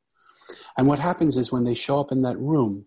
And 0.77 0.87
what 0.87 0.99
happens 0.99 1.37
is 1.37 1.51
when 1.51 1.63
they 1.63 1.73
show 1.73 1.99
up 1.99 2.11
in 2.11 2.23
that 2.23 2.37
room 2.37 2.85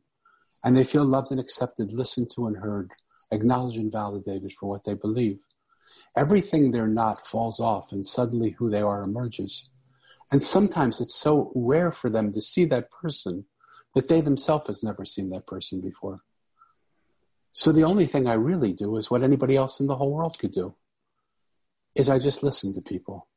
and 0.62 0.76
they 0.76 0.84
feel 0.84 1.04
loved 1.04 1.30
and 1.30 1.40
accepted, 1.40 1.92
listened 1.92 2.30
to 2.34 2.46
and 2.46 2.58
heard, 2.58 2.90
acknowledged 3.30 3.78
and 3.78 3.90
validated 3.90 4.52
for 4.52 4.68
what 4.68 4.84
they 4.84 4.94
believe, 4.94 5.38
everything 6.14 6.70
they're 6.70 6.86
not 6.86 7.26
falls 7.26 7.58
off 7.58 7.90
and 7.90 8.06
suddenly 8.06 8.50
who 8.50 8.68
they 8.68 8.82
are 8.82 9.02
emerges. 9.02 9.68
And 10.30 10.42
sometimes 10.42 11.00
it's 11.00 11.14
so 11.14 11.52
rare 11.54 11.92
for 11.92 12.10
them 12.10 12.32
to 12.32 12.40
see 12.40 12.64
that 12.66 12.90
person 12.90 13.44
that 13.94 14.08
they 14.08 14.20
themselves 14.20 14.66
has 14.66 14.82
never 14.82 15.04
seen 15.04 15.30
that 15.30 15.46
person 15.46 15.80
before. 15.80 16.20
So 17.52 17.72
the 17.72 17.84
only 17.84 18.06
thing 18.06 18.26
I 18.26 18.34
really 18.34 18.72
do 18.72 18.96
is 18.96 19.10
what 19.10 19.22
anybody 19.22 19.56
else 19.56 19.80
in 19.80 19.86
the 19.86 19.96
whole 19.96 20.12
world 20.12 20.38
could 20.38 20.52
do. 20.52 20.74
Is 21.94 22.08
I 22.08 22.18
just 22.18 22.42
listen 22.42 22.74
to 22.74 22.82
people 22.82 23.28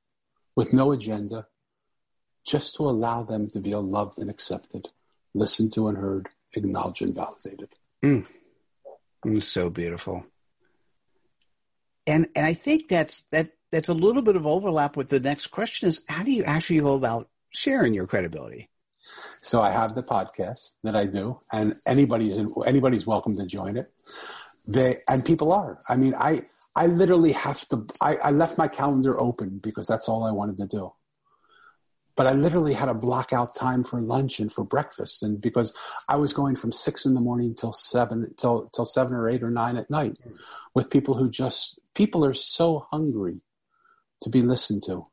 with 0.56 0.74
no 0.74 0.92
agenda, 0.92 1.48
just 2.46 2.76
to 2.76 2.90
allow 2.90 3.24
them 3.24 3.50
to 3.52 3.62
feel 3.62 3.82
loved 3.82 4.20
and 4.20 4.30
accepted, 4.30 4.90
listened 5.34 5.74
to 5.76 5.88
and 5.88 5.98
heard, 5.98 6.28
acknowledged 6.54 7.02
and 7.02 7.16
validated. 7.16 7.70
Mm. 8.04 8.26
It 9.26 9.30
was 9.30 9.48
so 9.48 9.70
beautiful. 9.70 10.26
And 12.06 12.28
and 12.36 12.46
I 12.46 12.54
think 12.54 12.90
that's 12.90 13.22
that 13.32 13.52
that's 13.72 13.90
a 13.90 13.94
little 13.94 14.22
bit 14.22 14.36
of 14.36 14.48
overlap 14.48 14.98
with 14.98 15.10
the 15.10 15.20
next 15.20 15.48
question 15.48 15.88
is 15.88 16.04
how 16.08 16.24
do 16.24 16.32
you 16.32 16.44
actually 16.44 16.80
go 16.80 16.94
about 16.94 17.30
sharing 17.52 17.94
your 17.94 18.08
credibility? 18.08 18.70
So 19.42 19.62
I 19.62 19.72
have 19.72 19.96
the 19.96 20.04
podcast 20.04 20.72
that 20.84 20.96
I 20.96 21.06
do, 21.06 21.40
and 21.52 21.76
anybody's 21.88 22.38
anybody's 22.66 23.08
welcome 23.08 23.36
to 23.36 23.46
join 23.46 23.78
it. 23.78 23.92
They 24.68 25.00
and 25.08 25.26
people 25.26 25.52
are. 25.52 25.80
I 25.88 25.98
mean, 25.98 26.14
I 26.16 26.46
I 26.76 26.88
literally 26.88 27.32
have 27.32 27.68
to. 27.70 27.88
I, 28.02 28.18
I 28.18 28.32
left 28.32 28.58
my 28.58 28.68
calendar 28.68 29.20
open 29.20 29.60
because 29.60 29.88
that's 29.88 30.08
all 30.08 30.24
I 30.24 30.32
wanted 30.32 30.58
to 30.58 30.68
do. 30.68 30.94
But 32.16 32.28
I 32.28 32.34
literally 32.34 32.74
had 32.74 32.88
to 32.88 32.94
block 32.94 33.32
out 33.32 33.56
time 33.56 33.84
for 33.84 34.02
lunch 34.02 34.42
and 34.42 34.52
for 34.52 34.66
breakfast, 34.66 35.24
and 35.24 35.40
because 35.40 35.74
I 36.08 36.18
was 36.18 36.34
going 36.34 36.56
from 36.58 36.72
six 36.72 37.06
in 37.06 37.14
the 37.14 37.22
morning 37.22 37.56
till 37.56 37.74
seven 37.74 38.34
till 38.38 38.68
till 38.68 38.86
seven 38.86 39.14
or 39.14 39.30
eight 39.30 39.42
or 39.42 39.50
nine 39.50 39.78
at 39.78 39.90
night, 39.90 40.18
with 40.76 40.90
people 40.90 41.16
who 41.16 41.30
just 41.30 41.80
people 41.96 42.26
are 42.26 42.34
so 42.34 42.86
hungry 42.92 43.42
to 44.22 44.30
be 44.30 44.42
listened 44.42 44.84
to. 44.84 45.08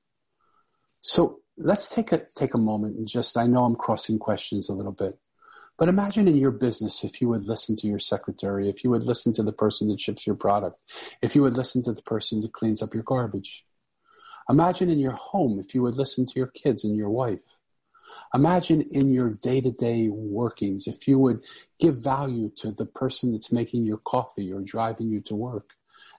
So 1.01 1.41
let's 1.57 1.89
take 1.89 2.13
a 2.13 2.27
take 2.35 2.55
a 2.55 2.59
moment 2.59 2.97
and 2.97 3.09
just 3.09 3.37
I 3.37 3.47
know 3.47 3.65
I'm 3.65 3.77
crossing 3.77 4.19
questions 4.19 4.69
a 4.69 4.75
little 4.75 4.93
bit. 4.93 5.19
But 5.79 5.89
imagine 5.89 6.27
in 6.27 6.37
your 6.37 6.53
business 6.53 7.05
if 7.05 7.21
you 7.21 7.29
would 7.29 7.47
listen 7.47 7.77
to 7.77 7.87
your 7.87 7.99
secretary, 7.99 8.69
if 8.69 8.83
you 8.83 8.91
would 8.91 9.03
listen 9.03 9.33
to 9.35 9.43
the 9.43 9.53
person 9.53 9.89
that 9.89 10.01
ships 10.01 10.27
your 10.27 10.37
product, 10.37 10.83
if 11.21 11.37
you 11.37 11.43
would 11.43 11.55
listen 11.55 11.83
to 11.85 11.93
the 11.93 12.03
person 12.03 12.41
that 12.41 12.53
cleans 12.53 12.83
up 12.83 12.95
your 12.95 13.03
garbage. 13.03 13.65
Imagine 14.49 14.91
in 14.91 14.99
your 14.99 15.13
home 15.13 15.59
if 15.59 15.75
you 15.75 15.83
would 15.83 15.97
listen 15.97 16.25
to 16.25 16.33
your 16.37 16.47
kids 16.47 16.85
and 16.85 16.97
your 16.97 17.11
wife. 17.11 17.41
Imagine 18.35 18.83
in 18.91 19.13
your 19.13 19.31
day 19.31 19.61
to 19.61 19.71
day 19.71 20.09
workings 20.09 20.87
if 20.87 21.07
you 21.07 21.19
would 21.19 21.43
give 21.79 22.03
value 22.03 22.51
to 22.57 22.71
the 22.71 22.87
person 22.87 23.33
that's 23.33 23.53
making 23.53 23.85
your 23.85 23.99
coffee 23.99 24.53
or 24.53 24.61
driving 24.61 25.09
you 25.09 25.21
to 25.21 25.35
work 25.35 25.71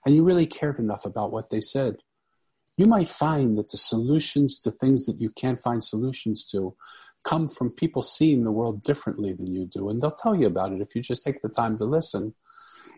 and 0.04 0.14
you 0.14 0.22
really 0.22 0.46
cared 0.46 0.78
enough 0.78 1.04
about 1.04 1.32
what 1.32 1.50
they 1.50 1.60
said 1.60 1.96
you 2.78 2.86
might 2.86 3.08
find 3.08 3.58
that 3.58 3.68
the 3.70 3.76
solutions 3.76 4.56
to 4.60 4.70
things 4.70 5.04
that 5.06 5.20
you 5.20 5.30
can't 5.30 5.60
find 5.60 5.82
solutions 5.82 6.48
to 6.52 6.76
come 7.26 7.48
from 7.48 7.72
people 7.72 8.02
seeing 8.02 8.44
the 8.44 8.52
world 8.52 8.84
differently 8.84 9.32
than 9.32 9.52
you 9.52 9.66
do. 9.66 9.88
And 9.88 10.00
they'll 10.00 10.12
tell 10.12 10.36
you 10.36 10.46
about 10.46 10.72
it 10.72 10.80
if 10.80 10.94
you 10.94 11.02
just 11.02 11.24
take 11.24 11.42
the 11.42 11.48
time 11.48 11.76
to 11.78 11.84
listen. 11.84 12.34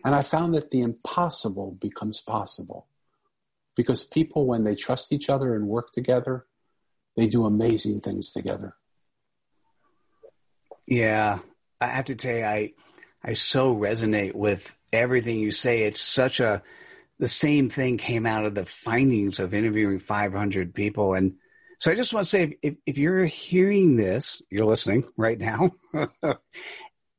And 0.05 0.13
I 0.13 0.21
found 0.21 0.53
that 0.53 0.69
the 0.69 0.81
impossible 0.81 1.71
becomes 1.81 2.21
possible 2.21 2.85
because 3.75 4.03
people, 4.03 4.45
when 4.45 4.63
they 4.65 4.75
trust 4.75 5.11
each 5.11 5.31
other 5.31 5.55
and 5.55 5.67
work 5.67 5.91
together, 5.91 6.45
they 7.17 7.25
do 7.27 7.45
amazing 7.45 8.01
things 8.01 8.31
together. 8.31 8.75
Yeah, 10.85 11.39
I 11.81 11.87
have 11.87 12.05
to 12.05 12.15
tell 12.15 12.37
you, 12.37 12.43
I 12.43 12.73
I 13.23 13.33
so 13.33 13.75
resonate 13.75 14.35
with 14.35 14.75
everything 14.93 15.39
you 15.39 15.51
say. 15.51 15.83
It's 15.83 16.01
such 16.01 16.39
a 16.39 16.61
the 17.21 17.27
same 17.27 17.69
thing 17.69 17.97
came 17.97 18.25
out 18.25 18.45
of 18.45 18.55
the 18.55 18.65
findings 18.65 19.39
of 19.39 19.53
interviewing 19.53 19.99
500 19.99 20.73
people. 20.73 21.13
And 21.13 21.35
so 21.77 21.91
I 21.91 21.95
just 21.95 22.13
want 22.15 22.25
to 22.25 22.29
say 22.29 22.57
if, 22.63 22.75
if 22.87 22.97
you're 22.97 23.25
hearing 23.25 23.95
this, 23.95 24.41
you're 24.49 24.65
listening 24.65 25.03
right 25.15 25.39
now, 25.39 25.69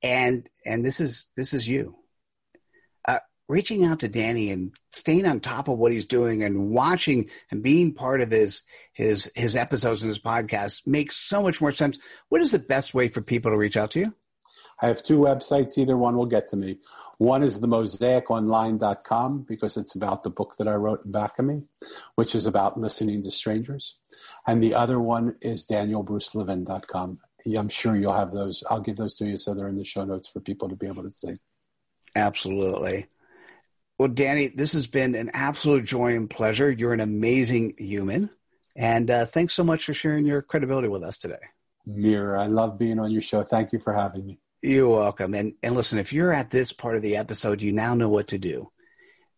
and 0.03 0.49
and 0.67 0.85
this 0.85 0.99
is 0.99 1.31
this 1.37 1.55
is 1.55 1.69
you. 1.69 1.95
Uh, 3.07 3.21
reaching 3.49 3.85
out 3.85 4.01
to 4.01 4.09
Danny 4.09 4.51
and 4.51 4.73
staying 4.91 5.25
on 5.25 5.39
top 5.39 5.69
of 5.69 5.79
what 5.79 5.93
he's 5.93 6.07
doing 6.07 6.43
and 6.43 6.71
watching 6.71 7.31
and 7.53 7.63
being 7.63 7.95
part 7.95 8.21
of 8.21 8.33
his 8.33 8.63
his 8.93 9.31
his 9.37 9.55
episodes 9.55 10.03
and 10.03 10.09
his 10.09 10.21
podcast 10.21 10.85
makes 10.85 11.17
so 11.17 11.43
much 11.43 11.61
more 11.61 11.73
sense. 11.73 11.99
What 12.29 12.41
is 12.41 12.51
the 12.51 12.59
best 12.59 12.93
way 12.93 13.07
for 13.07 13.21
people 13.21 13.53
to 13.53 13.57
reach 13.57 13.77
out 13.77 13.93
to 13.93 14.01
you? 14.01 14.15
I 14.81 14.89
have 14.89 15.03
two 15.03 15.19
websites. 15.19 15.79
Either 15.79 15.97
one 15.97 16.17
will 16.17 16.27
get 16.27 16.49
to 16.49 16.57
me. 16.57 16.81
One 17.23 17.45
is 17.45 17.61
the 17.61 17.69
mosaiconline.com 17.69 19.43
because 19.43 19.77
it's 19.77 19.95
about 19.95 20.25
the 20.25 20.29
book 20.29 20.57
that 20.59 20.67
I 20.67 20.75
wrote 20.75 21.05
in 21.05 21.13
back 21.13 21.39
of 21.39 21.45
me, 21.45 21.63
which 22.17 22.35
is 22.35 22.47
about 22.47 22.81
listening 22.81 23.23
to 23.23 23.31
strangers. 23.31 23.97
And 24.45 24.61
the 24.61 24.75
other 24.75 24.99
one 24.99 25.37
is 25.41 25.65
danielbrucelevin.com. 25.65 27.21
I'm 27.57 27.69
sure 27.69 27.95
you'll 27.95 28.13
have 28.13 28.33
those. 28.33 28.65
I'll 28.69 28.81
give 28.81 28.97
those 28.97 29.15
to 29.19 29.25
you 29.25 29.39
so 29.39 29.55
they're 29.55 29.69
in 29.69 29.77
the 29.77 29.85
show 29.85 30.03
notes 30.03 30.27
for 30.27 30.41
people 30.41 30.69
to 30.69 30.75
be 30.75 30.89
able 30.89 31.05
to 31.05 31.13
see. 31.13 31.39
Absolutely. 32.17 33.07
Well, 34.01 34.09
Danny, 34.09 34.49
this 34.49 34.73
has 34.73 34.89
been 34.89 35.15
an 35.15 35.31
absolute 35.33 35.85
joy 35.85 36.17
and 36.17 36.29
pleasure. 36.29 36.73
You're 36.73 36.93
an 36.93 36.99
amazing 36.99 37.75
human. 37.79 38.31
And 38.75 39.09
uh, 39.09 39.27
thanks 39.27 39.55
so 39.55 39.63
much 39.63 39.85
for 39.85 39.95
sharing 39.95 40.27
your 40.27 40.43
credibility 40.43 40.89
with 40.89 41.05
us 41.05 41.19
today. 41.19 41.39
Mir, 41.87 42.35
I 42.35 42.47
love 42.47 42.79
being 42.79 42.99
on 42.99 43.13
your 43.13 43.23
show. 43.23 43.45
Thank 43.45 43.73
you 43.73 43.79
for 43.79 43.95
having 43.95 44.27
me. 44.27 44.41
You're 44.63 44.89
welcome. 44.89 45.35
And, 45.35 45.55
and 45.61 45.75
listen, 45.75 45.99
if 45.99 46.13
you're 46.13 46.33
at 46.33 46.51
this 46.51 46.73
part 46.73 46.97
of 46.97 47.03
the 47.03 47.17
episode, 47.17 47.63
you 47.63 47.73
now 47.73 47.95
know 47.95 48.09
what 48.09 48.29
to 48.29 48.39
do. 48.39 48.71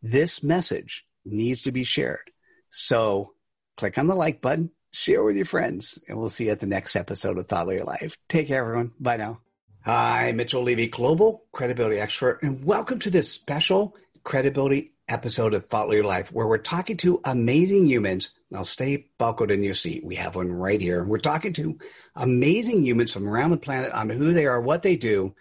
This 0.02 0.42
message 0.42 1.06
needs 1.24 1.62
to 1.62 1.72
be 1.72 1.82
shared. 1.82 2.30
So 2.70 3.32
click 3.78 3.96
on 3.96 4.06
the 4.06 4.14
like 4.14 4.42
button, 4.42 4.70
share 4.92 5.22
with 5.22 5.36
your 5.36 5.46
friends, 5.46 5.98
and 6.08 6.18
we'll 6.18 6.28
see 6.28 6.46
you 6.46 6.50
at 6.50 6.60
the 6.60 6.66
next 6.66 6.94
episode 6.94 7.38
of 7.38 7.48
Thought 7.48 7.68
Leader 7.68 7.84
Life. 7.84 8.18
Take 8.28 8.48
care, 8.48 8.60
everyone. 8.60 8.92
Bye 9.00 9.16
now. 9.16 9.40
Hi, 9.86 10.32
Mitchell 10.32 10.62
Levy, 10.62 10.88
Global 10.88 11.44
Credibility 11.52 11.98
Expert, 11.98 12.40
and 12.42 12.64
welcome 12.64 12.98
to 13.00 13.10
this 13.10 13.30
special 13.30 13.96
credibility 14.24 14.93
episode 15.08 15.54
of 15.54 15.66
Thought 15.66 15.88
Leader 15.88 16.04
Life, 16.04 16.32
where 16.32 16.46
we're 16.46 16.58
talking 16.58 16.96
to 16.98 17.20
amazing 17.24 17.86
humans. 17.86 18.32
Now, 18.50 18.62
stay 18.62 19.08
buckled 19.18 19.50
in 19.50 19.62
your 19.62 19.74
seat. 19.74 20.04
We 20.04 20.16
have 20.16 20.36
one 20.36 20.50
right 20.50 20.80
here. 20.80 21.04
We're 21.04 21.18
talking 21.18 21.52
to 21.54 21.78
amazing 22.16 22.84
humans 22.84 23.12
from 23.12 23.28
around 23.28 23.50
the 23.50 23.56
planet 23.56 23.92
on 23.92 24.08
who 24.08 24.32
they 24.32 24.46
are, 24.46 24.60
what 24.60 24.82
they 24.82 24.96
do, 24.96 25.34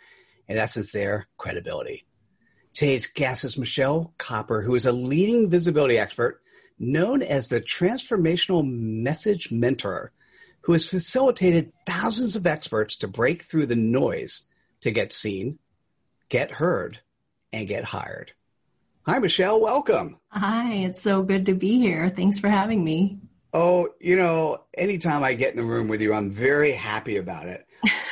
in 0.47 0.57
essence, 0.57 0.91
their 0.91 1.27
credibility. 1.37 2.05
Today's 2.73 3.05
guest 3.05 3.45
is 3.45 3.57
Michelle 3.57 4.13
Kopper, 4.17 4.63
who 4.63 4.75
is 4.75 4.85
a 4.85 4.91
leading 4.91 5.49
visibility 5.49 5.97
expert 5.97 6.41
known 6.79 7.21
as 7.21 7.47
the 7.47 7.61
Transformational 7.61 8.67
Message 8.67 9.51
Mentor, 9.51 10.11
who 10.61 10.73
has 10.73 10.89
facilitated 10.89 11.71
thousands 11.85 12.35
of 12.35 12.47
experts 12.47 12.95
to 12.97 13.07
break 13.07 13.43
through 13.43 13.67
the 13.67 13.75
noise 13.75 14.43
to 14.81 14.91
get 14.91 15.13
seen, 15.13 15.59
get 16.29 16.51
heard, 16.51 16.99
and 17.51 17.67
get 17.67 17.83
hired. 17.85 18.33
Hi, 19.05 19.19
Michelle. 19.19 19.59
Welcome. 19.59 20.17
Hi, 20.29 20.75
it's 20.75 21.01
so 21.01 21.23
good 21.23 21.45
to 21.47 21.53
be 21.53 21.77
here. 21.77 22.09
Thanks 22.09 22.39
for 22.39 22.47
having 22.47 22.83
me. 22.85 23.19
Oh, 23.53 23.89
you 23.99 24.15
know, 24.15 24.63
anytime 24.77 25.23
I 25.23 25.33
get 25.33 25.53
in 25.53 25.59
a 25.59 25.63
room 25.63 25.89
with 25.89 26.01
you, 26.01 26.13
I'm 26.13 26.31
very 26.31 26.71
happy 26.71 27.17
about 27.17 27.47
it. 27.47 27.67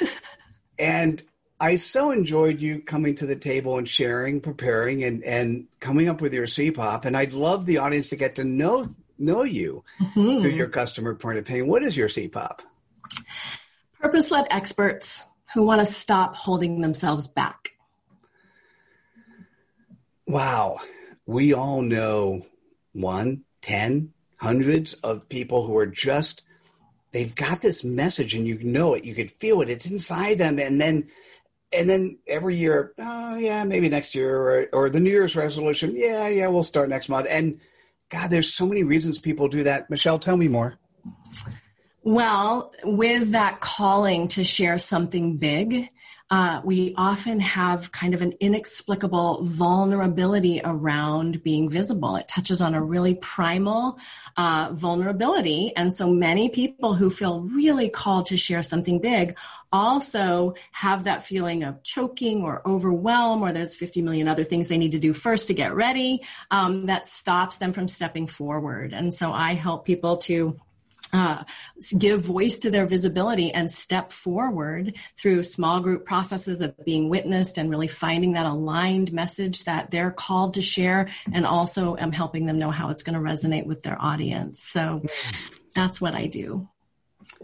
and 0.79 1.23
I 1.61 1.77
so 1.77 2.11
enjoyed 2.11 2.59
you 2.59 2.81
coming 2.81 3.15
to 3.15 3.25
the 3.25 3.37
table 3.37 3.77
and 3.77 3.87
sharing, 3.87 4.41
preparing, 4.41 5.05
and, 5.05 5.23
and 5.23 5.67
coming 5.79 6.09
up 6.09 6.19
with 6.19 6.33
your 6.33 6.45
CPOP. 6.45 7.05
And 7.05 7.15
I'd 7.15 7.31
love 7.31 7.65
the 7.65 7.77
audience 7.77 8.09
to 8.09 8.17
get 8.17 8.35
to 8.35 8.43
know 8.43 8.93
know 9.17 9.43
you 9.43 9.85
mm-hmm. 10.01 10.41
through 10.41 10.49
your 10.49 10.67
customer 10.67 11.15
point 11.15 11.37
of 11.37 11.45
pain. 11.45 11.67
What 11.67 11.83
is 11.83 11.95
your 11.95 12.09
CPOP? 12.09 12.59
Purpose 14.01 14.31
led 14.31 14.47
experts 14.49 15.23
who 15.53 15.63
want 15.63 15.79
to 15.79 15.93
stop 15.93 16.35
holding 16.35 16.81
themselves 16.81 17.27
back. 17.27 17.71
Wow. 20.31 20.79
We 21.25 21.53
all 21.53 21.81
know 21.81 22.45
one, 22.93 23.43
ten, 23.61 24.13
hundreds 24.37 24.93
of 24.93 25.27
people 25.27 25.67
who 25.67 25.77
are 25.77 25.85
just, 25.85 26.43
they've 27.11 27.35
got 27.35 27.61
this 27.61 27.83
message 27.83 28.33
and 28.33 28.47
you 28.47 28.57
know 28.63 28.93
it, 28.93 29.03
you 29.03 29.13
could 29.13 29.29
feel 29.29 29.61
it, 29.61 29.69
it's 29.69 29.91
inside 29.91 30.37
them. 30.37 30.57
And 30.57 30.79
then, 30.79 31.09
and 31.73 31.89
then 31.89 32.17
every 32.27 32.55
year, 32.55 32.93
oh 32.97 33.35
yeah, 33.37 33.65
maybe 33.65 33.89
next 33.89 34.15
year 34.15 34.35
or, 34.35 34.67
or 34.71 34.89
the 34.89 35.01
New 35.01 35.09
Year's 35.09 35.35
resolution. 35.35 35.95
Yeah, 35.95 36.29
yeah, 36.29 36.47
we'll 36.47 36.63
start 36.63 36.87
next 36.87 37.09
month. 37.09 37.27
And 37.29 37.59
God, 38.09 38.29
there's 38.29 38.53
so 38.53 38.65
many 38.65 38.83
reasons 38.83 39.19
people 39.19 39.49
do 39.49 39.63
that. 39.63 39.89
Michelle, 39.89 40.19
tell 40.19 40.37
me 40.37 40.47
more. 40.47 40.77
Well, 42.03 42.73
with 42.83 43.31
that 43.31 43.59
calling 43.59 44.27
to 44.29 44.43
share 44.45 44.77
something 44.77 45.37
big, 45.37 45.89
uh, 46.31 46.61
we 46.63 46.93
often 46.95 47.41
have 47.41 47.91
kind 47.91 48.13
of 48.13 48.21
an 48.21 48.33
inexplicable 48.39 49.43
vulnerability 49.43 50.61
around 50.63 51.43
being 51.43 51.69
visible. 51.69 52.15
It 52.15 52.29
touches 52.29 52.61
on 52.61 52.73
a 52.73 52.81
really 52.81 53.15
primal 53.15 53.99
uh, 54.37 54.69
vulnerability. 54.71 55.73
And 55.75 55.93
so 55.93 56.09
many 56.09 56.47
people 56.47 56.93
who 56.93 57.09
feel 57.09 57.41
really 57.41 57.89
called 57.89 58.27
to 58.27 58.37
share 58.37 58.63
something 58.63 58.99
big 58.99 59.37
also 59.73 60.53
have 60.71 61.03
that 61.03 61.23
feeling 61.23 61.63
of 61.63 61.83
choking 61.83 62.43
or 62.43 62.61
overwhelm, 62.65 63.41
or 63.41 63.51
there's 63.51 63.75
50 63.75 64.01
million 64.01 64.29
other 64.29 64.45
things 64.45 64.69
they 64.69 64.77
need 64.77 64.91
to 64.91 64.99
do 64.99 65.13
first 65.13 65.47
to 65.47 65.53
get 65.53 65.75
ready 65.75 66.21
um, 66.49 66.85
that 66.85 67.05
stops 67.05 67.57
them 67.57 67.73
from 67.73 67.89
stepping 67.89 68.27
forward. 68.27 68.93
And 68.93 69.13
so 69.13 69.33
I 69.33 69.53
help 69.53 69.85
people 69.85 70.17
to 70.17 70.55
uh, 71.13 71.43
give 71.97 72.21
voice 72.21 72.59
to 72.59 72.71
their 72.71 72.85
visibility 72.85 73.51
and 73.51 73.69
step 73.69 74.11
forward 74.11 74.95
through 75.17 75.43
small 75.43 75.79
group 75.79 76.05
processes 76.05 76.61
of 76.61 76.75
being 76.85 77.09
witnessed 77.09 77.57
and 77.57 77.69
really 77.69 77.87
finding 77.87 78.33
that 78.33 78.45
aligned 78.45 79.11
message 79.11 79.63
that 79.65 79.91
they're 79.91 80.11
called 80.11 80.53
to 80.53 80.61
share 80.61 81.09
and 81.31 81.45
also 81.45 81.95
am 81.97 82.11
helping 82.11 82.45
them 82.45 82.59
know 82.59 82.71
how 82.71 82.89
it's 82.89 83.03
going 83.03 83.15
to 83.15 83.19
resonate 83.21 83.65
with 83.65 83.83
their 83.83 84.01
audience 84.01 84.63
so 84.63 85.01
that's 85.75 85.99
what 85.99 86.15
i 86.15 86.27
do 86.27 86.67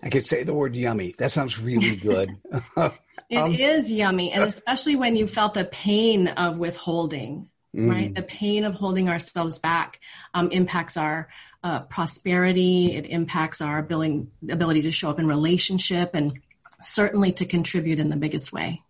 i 0.03 0.09
could 0.09 0.25
say 0.25 0.43
the 0.43 0.53
word 0.53 0.75
yummy 0.75 1.13
that 1.17 1.31
sounds 1.31 1.59
really 1.59 1.95
good 1.95 2.36
It 3.29 3.38
um, 3.38 3.53
is 3.53 3.91
yummy. 3.91 4.31
And 4.31 4.43
especially 4.43 4.95
when 4.95 5.15
you 5.15 5.27
felt 5.27 5.53
the 5.53 5.65
pain 5.65 6.29
of 6.29 6.57
withholding, 6.57 7.50
mm. 7.75 7.89
right? 7.89 8.13
The 8.13 8.21
pain 8.21 8.63
of 8.63 8.74
holding 8.74 9.09
ourselves 9.09 9.59
back 9.59 10.00
um, 10.33 10.50
impacts 10.51 10.97
our 10.97 11.27
uh, 11.67 11.81
prosperity. 11.81 12.95
It 12.95 13.07
impacts 13.07 13.59
our 13.59 13.77
ability, 13.77 14.27
ability 14.50 14.83
to 14.83 14.91
show 14.91 15.09
up 15.09 15.19
in 15.19 15.27
relationship 15.27 16.12
and 16.13 16.39
certainly 16.81 17.33
to 17.33 17.45
contribute 17.45 18.00
in 18.00 18.09
the 18.09 18.15
biggest 18.15 18.53
way. 18.53 18.81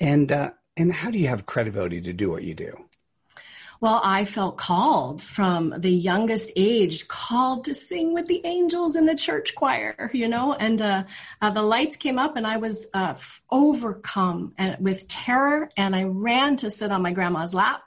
And, 0.00 0.32
uh, 0.32 0.50
and 0.76 0.92
how 0.92 1.12
do 1.12 1.18
you 1.18 1.28
have 1.28 1.46
credibility 1.46 2.00
to 2.00 2.12
do 2.12 2.28
what 2.28 2.42
you 2.42 2.54
do? 2.54 2.72
Well, 3.80 4.00
I 4.02 4.24
felt 4.24 4.56
called 4.56 5.22
from 5.22 5.72
the 5.78 5.92
youngest 5.92 6.50
age, 6.56 7.06
called 7.06 7.62
to 7.66 7.74
sing 7.76 8.12
with 8.12 8.26
the 8.26 8.40
angels 8.44 8.96
in 8.96 9.06
the 9.06 9.14
church 9.14 9.54
choir, 9.54 10.10
you 10.12 10.26
know, 10.26 10.52
and 10.54 10.82
uh, 10.82 11.04
uh, 11.40 11.50
the 11.52 11.62
lights 11.62 11.96
came 11.96 12.18
up 12.18 12.36
and 12.36 12.44
I 12.44 12.56
was 12.56 12.88
uh, 12.92 13.14
overcome 13.52 14.54
with 14.80 15.06
terror 15.06 15.70
and 15.76 15.94
I 15.94 16.02
ran 16.02 16.56
to 16.56 16.70
sit 16.72 16.90
on 16.90 17.02
my 17.02 17.12
grandma's 17.12 17.54
lap 17.54 17.82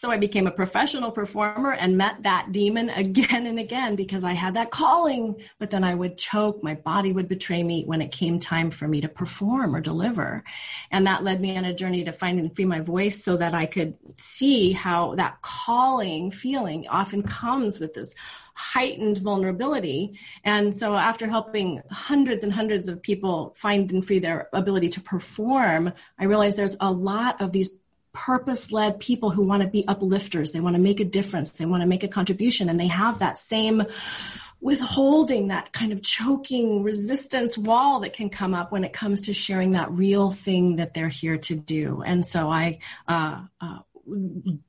so 0.00 0.10
I 0.10 0.16
became 0.16 0.46
a 0.46 0.50
professional 0.50 1.10
performer 1.10 1.72
and 1.74 1.98
met 1.98 2.22
that 2.22 2.52
demon 2.52 2.88
again 3.04 3.44
and 3.44 3.58
again 3.58 3.96
because 3.96 4.24
I 4.24 4.32
had 4.32 4.54
that 4.54 4.70
calling, 4.70 5.36
but 5.58 5.68
then 5.68 5.84
I 5.84 5.94
would 5.94 6.16
choke. 6.16 6.62
My 6.62 6.72
body 6.72 7.12
would 7.12 7.28
betray 7.28 7.62
me 7.62 7.84
when 7.84 8.00
it 8.00 8.10
came 8.10 8.38
time 8.38 8.70
for 8.70 8.88
me 8.88 9.02
to 9.02 9.08
perform 9.08 9.76
or 9.76 9.82
deliver. 9.82 10.42
And 10.90 11.06
that 11.06 11.22
led 11.22 11.42
me 11.42 11.54
on 11.58 11.66
a 11.66 11.74
journey 11.74 12.02
to 12.04 12.14
find 12.14 12.38
and 12.38 12.56
free 12.56 12.64
my 12.64 12.80
voice 12.80 13.22
so 13.22 13.36
that 13.36 13.52
I 13.52 13.66
could 13.66 13.94
see 14.16 14.72
how 14.72 15.16
that 15.16 15.42
calling 15.42 16.30
feeling 16.30 16.86
often 16.88 17.22
comes 17.22 17.78
with 17.78 17.92
this 17.92 18.14
heightened 18.54 19.18
vulnerability. 19.18 20.18
And 20.44 20.74
so 20.74 20.94
after 20.94 21.26
helping 21.26 21.82
hundreds 21.90 22.42
and 22.42 22.54
hundreds 22.54 22.88
of 22.88 23.02
people 23.02 23.54
find 23.54 23.92
and 23.92 24.02
free 24.06 24.18
their 24.18 24.48
ability 24.54 24.88
to 24.90 25.02
perform, 25.02 25.92
I 26.18 26.24
realized 26.24 26.56
there's 26.56 26.78
a 26.80 26.90
lot 26.90 27.42
of 27.42 27.52
these 27.52 27.76
purpose 28.12 28.72
led 28.72 29.00
people 29.00 29.30
who 29.30 29.42
want 29.42 29.62
to 29.62 29.68
be 29.68 29.86
uplifters. 29.86 30.52
They 30.52 30.60
want 30.60 30.76
to 30.76 30.82
make 30.82 31.00
a 31.00 31.04
difference. 31.04 31.50
They 31.52 31.66
want 31.66 31.82
to 31.82 31.86
make 31.86 32.02
a 32.02 32.08
contribution. 32.08 32.68
And 32.68 32.78
they 32.78 32.88
have 32.88 33.20
that 33.20 33.38
same 33.38 33.84
withholding, 34.60 35.48
that 35.48 35.72
kind 35.72 35.92
of 35.92 36.02
choking 36.02 36.82
resistance 36.82 37.56
wall 37.56 38.00
that 38.00 38.12
can 38.12 38.28
come 38.28 38.52
up 38.52 38.72
when 38.72 38.84
it 38.84 38.92
comes 38.92 39.22
to 39.22 39.34
sharing 39.34 39.72
that 39.72 39.90
real 39.90 40.30
thing 40.30 40.76
that 40.76 40.92
they're 40.92 41.08
here 41.08 41.38
to 41.38 41.54
do. 41.54 42.02
And 42.04 42.26
so 42.26 42.50
I, 42.50 42.78
uh, 43.08 43.42
uh, 43.60 43.78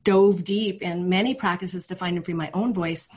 dove 0.03 0.43
deep 0.43 0.81
in 0.81 1.09
many 1.09 1.33
practices 1.33 1.87
to 1.87 1.95
find 1.95 2.15
and 2.15 2.23
free 2.23 2.33
my 2.33 2.51
own 2.53 2.73
voice 2.73 3.09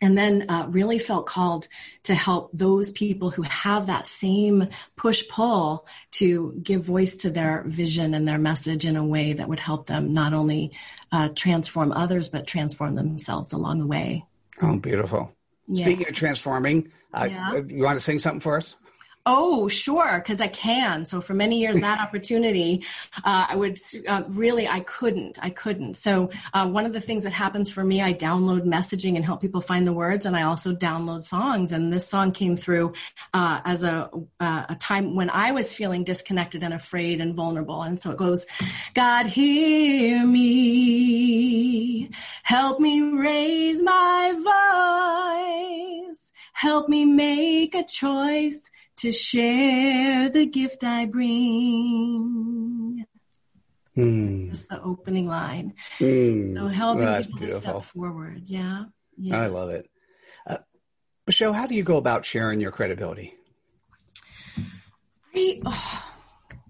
and 0.00 0.18
then 0.18 0.46
uh, 0.48 0.66
really 0.68 0.98
felt 0.98 1.26
called 1.26 1.68
to 2.04 2.14
help 2.14 2.50
those 2.52 2.90
people 2.90 3.30
who 3.30 3.42
have 3.42 3.86
that 3.86 4.06
same 4.06 4.68
push 4.96 5.26
pull 5.28 5.86
to 6.12 6.58
give 6.62 6.84
voice 6.84 7.16
to 7.16 7.30
their 7.30 7.64
vision 7.66 8.14
and 8.14 8.26
their 8.26 8.38
message 8.38 8.84
in 8.84 8.96
a 8.96 9.04
way 9.04 9.32
that 9.32 9.48
would 9.48 9.60
help 9.60 9.86
them 9.86 10.12
not 10.12 10.34
only 10.34 10.72
uh, 11.12 11.28
transform 11.34 11.92
others 11.92 12.28
but 12.28 12.46
transform 12.46 12.94
themselves 12.94 13.52
along 13.52 13.78
the 13.78 13.86
way 13.86 14.24
oh 14.62 14.76
beautiful 14.76 15.32
yeah. 15.66 15.84
speaking 15.84 16.08
of 16.08 16.14
transforming 16.14 16.90
uh, 17.12 17.28
yeah. 17.30 17.60
you 17.68 17.82
want 17.82 17.96
to 17.96 18.04
sing 18.04 18.18
something 18.18 18.40
for 18.40 18.56
us 18.56 18.76
Oh, 19.26 19.68
sure, 19.68 20.18
because 20.18 20.42
I 20.42 20.48
can. 20.48 21.06
So 21.06 21.22
for 21.22 21.32
many 21.32 21.58
years, 21.58 21.80
that 21.80 21.98
opportunity, 22.06 22.84
uh, 23.24 23.46
I 23.48 23.56
would 23.56 23.78
uh, 24.06 24.24
really, 24.28 24.68
I 24.68 24.80
couldn't, 24.80 25.38
I 25.42 25.48
couldn't. 25.48 25.94
So 25.94 26.30
uh, 26.52 26.68
one 26.68 26.84
of 26.84 26.92
the 26.92 27.00
things 27.00 27.22
that 27.22 27.32
happens 27.32 27.70
for 27.70 27.82
me, 27.82 28.02
I 28.02 28.12
download 28.12 28.64
messaging 28.64 29.16
and 29.16 29.24
help 29.24 29.40
people 29.40 29.62
find 29.62 29.86
the 29.86 29.94
words, 29.94 30.26
and 30.26 30.36
I 30.36 30.42
also 30.42 30.74
download 30.74 31.22
songs. 31.22 31.72
And 31.72 31.90
this 31.90 32.06
song 32.06 32.32
came 32.32 32.54
through 32.54 32.92
uh, 33.32 33.62
as 33.64 33.82
a 33.82 34.10
uh, 34.40 34.66
a 34.68 34.74
time 34.74 35.14
when 35.14 35.30
I 35.30 35.52
was 35.52 35.72
feeling 35.72 36.04
disconnected 36.04 36.62
and 36.62 36.74
afraid 36.74 37.22
and 37.22 37.34
vulnerable. 37.34 37.82
And 37.82 37.98
so 37.98 38.10
it 38.10 38.18
goes, 38.18 38.44
God, 38.92 39.24
hear 39.24 40.26
me, 40.26 42.10
help 42.42 42.78
me 42.78 43.00
raise 43.00 43.82
my 43.82 44.34
voice, 46.10 46.34
help 46.52 46.90
me 46.90 47.06
make 47.06 47.74
a 47.74 47.84
choice 47.84 48.70
to 48.98 49.12
share 49.12 50.28
the 50.28 50.46
gift 50.46 50.84
I 50.84 51.06
bring. 51.06 53.04
Mm. 53.96 54.48
That's 54.48 54.64
the 54.64 54.82
opening 54.82 55.26
line. 55.26 55.74
Mm. 55.98 56.56
So 56.56 56.68
helping 56.68 57.06
people 57.06 57.38
beautiful. 57.38 57.48
to 57.48 57.60
step 57.60 57.82
forward. 57.82 58.42
Yeah. 58.46 58.84
yeah. 59.16 59.40
I 59.40 59.46
love 59.46 59.70
it. 59.70 59.88
Uh, 60.46 60.58
Michelle, 61.26 61.52
how 61.52 61.66
do 61.66 61.74
you 61.74 61.82
go 61.82 61.96
about 61.96 62.24
sharing 62.24 62.60
your 62.60 62.70
credibility? 62.70 63.34
I, 65.34 65.60
oh, 65.64 66.13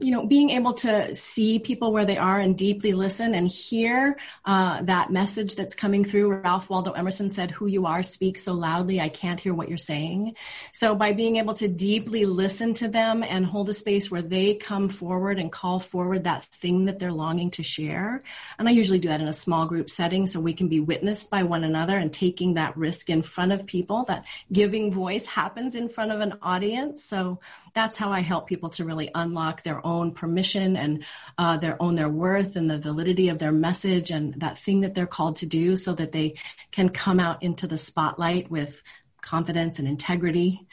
you 0.01 0.11
know, 0.11 0.27
being 0.27 0.51
able 0.51 0.73
to 0.73 1.15
see 1.15 1.61
people 1.61 1.93
where 1.93 2.05
they 2.05 2.19
are 2.19 2.41
and 2.41 2.59
deeply 2.59 2.93
listen 2.95 3.33
and 3.35 3.47
hear 3.47 4.17
uh, 4.45 4.83
that 4.83 5.13
message 5.13 5.55
that's 5.55 5.75
coming 5.75 6.05
through. 6.05 6.35
Ralph 6.35 6.69
Waldo 6.69 6.93
Emerson 6.93 7.31
said, 7.31 7.53
Who 7.53 7.67
you 7.67 7.87
are 7.87 8.03
speaks 8.03 8.43
so 8.43 8.55
loudly, 8.55 9.01
I 9.01 9.09
can't 9.09 9.39
hear 9.39 9.55
what 9.55 9.69
you're 9.69 9.79
saying. 9.79 10.35
So, 10.73 10.97
by 10.97 11.13
being 11.13 11.37
able 11.37 11.55
to 11.55 11.69
deeply 11.69 12.25
listen 12.25 12.75
to 12.75 12.89
them 12.89 13.23
and 13.23 13.47
hold 13.47 13.69
a 13.69 13.75
space 13.75 14.11
where 14.11 14.23
they 14.23 14.55
come 14.55 14.89
forward 14.89 15.39
and 15.39 15.53
call 15.53 15.79
forward 15.79 16.25
that 16.25 16.45
thing 16.45 16.87
that 16.87 16.99
they're 16.99 17.13
longing 17.13 17.51
to 17.53 17.63
share. 17.63 18.21
And 18.59 18.69
I 18.69 18.73
usually 18.73 18.99
do 18.99 19.09
that 19.09 19.21
in 19.21 19.29
a 19.29 19.33
small 19.33 19.67
group 19.67 19.91
setting 19.91 20.27
so 20.27 20.41
we 20.41 20.55
can 20.55 20.67
be 20.67 20.81
witnessed 20.81 21.31
by 21.31 21.45
one 21.45 21.63
another 21.63 21.97
and 21.97 22.13
taking 22.13 22.55
that 22.55 22.77
risk 22.77 23.11
in 23.11 23.23
front 23.23 23.53
of 23.53 23.67
people, 23.67 24.05
that 24.09 24.25
giving 24.53 24.93
voice 24.93 25.27
happens 25.27 25.77
in 25.77 25.89
front 25.89 26.11
of 26.11 26.21
an 26.21 26.35
audience. 26.43 27.05
So, 27.05 27.39
that's 27.75 27.97
how 27.97 28.11
I 28.11 28.21
help 28.21 28.47
people 28.47 28.71
to 28.71 28.85
really 28.85 29.11
unlock 29.15 29.63
their 29.63 29.84
own 29.85 30.13
permission 30.13 30.77
and 30.77 31.05
uh, 31.39 31.57
their 31.57 31.81
own 31.81 31.95
their 31.95 32.09
worth 32.09 32.57
and 32.57 32.71
the 32.71 32.79
validity 32.79 33.29
of 33.29 33.39
their 33.39 33.53
message 33.53 34.11
and 34.11 34.35
that 34.41 34.59
thing 34.59 34.81
that 34.81 34.95
they're 34.95 35.07
called 35.07 35.37
to 35.37 35.47
do, 35.47 35.77
so 35.77 35.93
that 35.93 36.13
they 36.13 36.35
can 36.73 36.89
come 36.89 37.21
out 37.21 37.43
into 37.43 37.67
the 37.67 37.79
spotlight 37.79 38.51
with 38.51 38.83
confidence 39.21 39.79
and 39.79 39.87
integrity. 39.89 40.67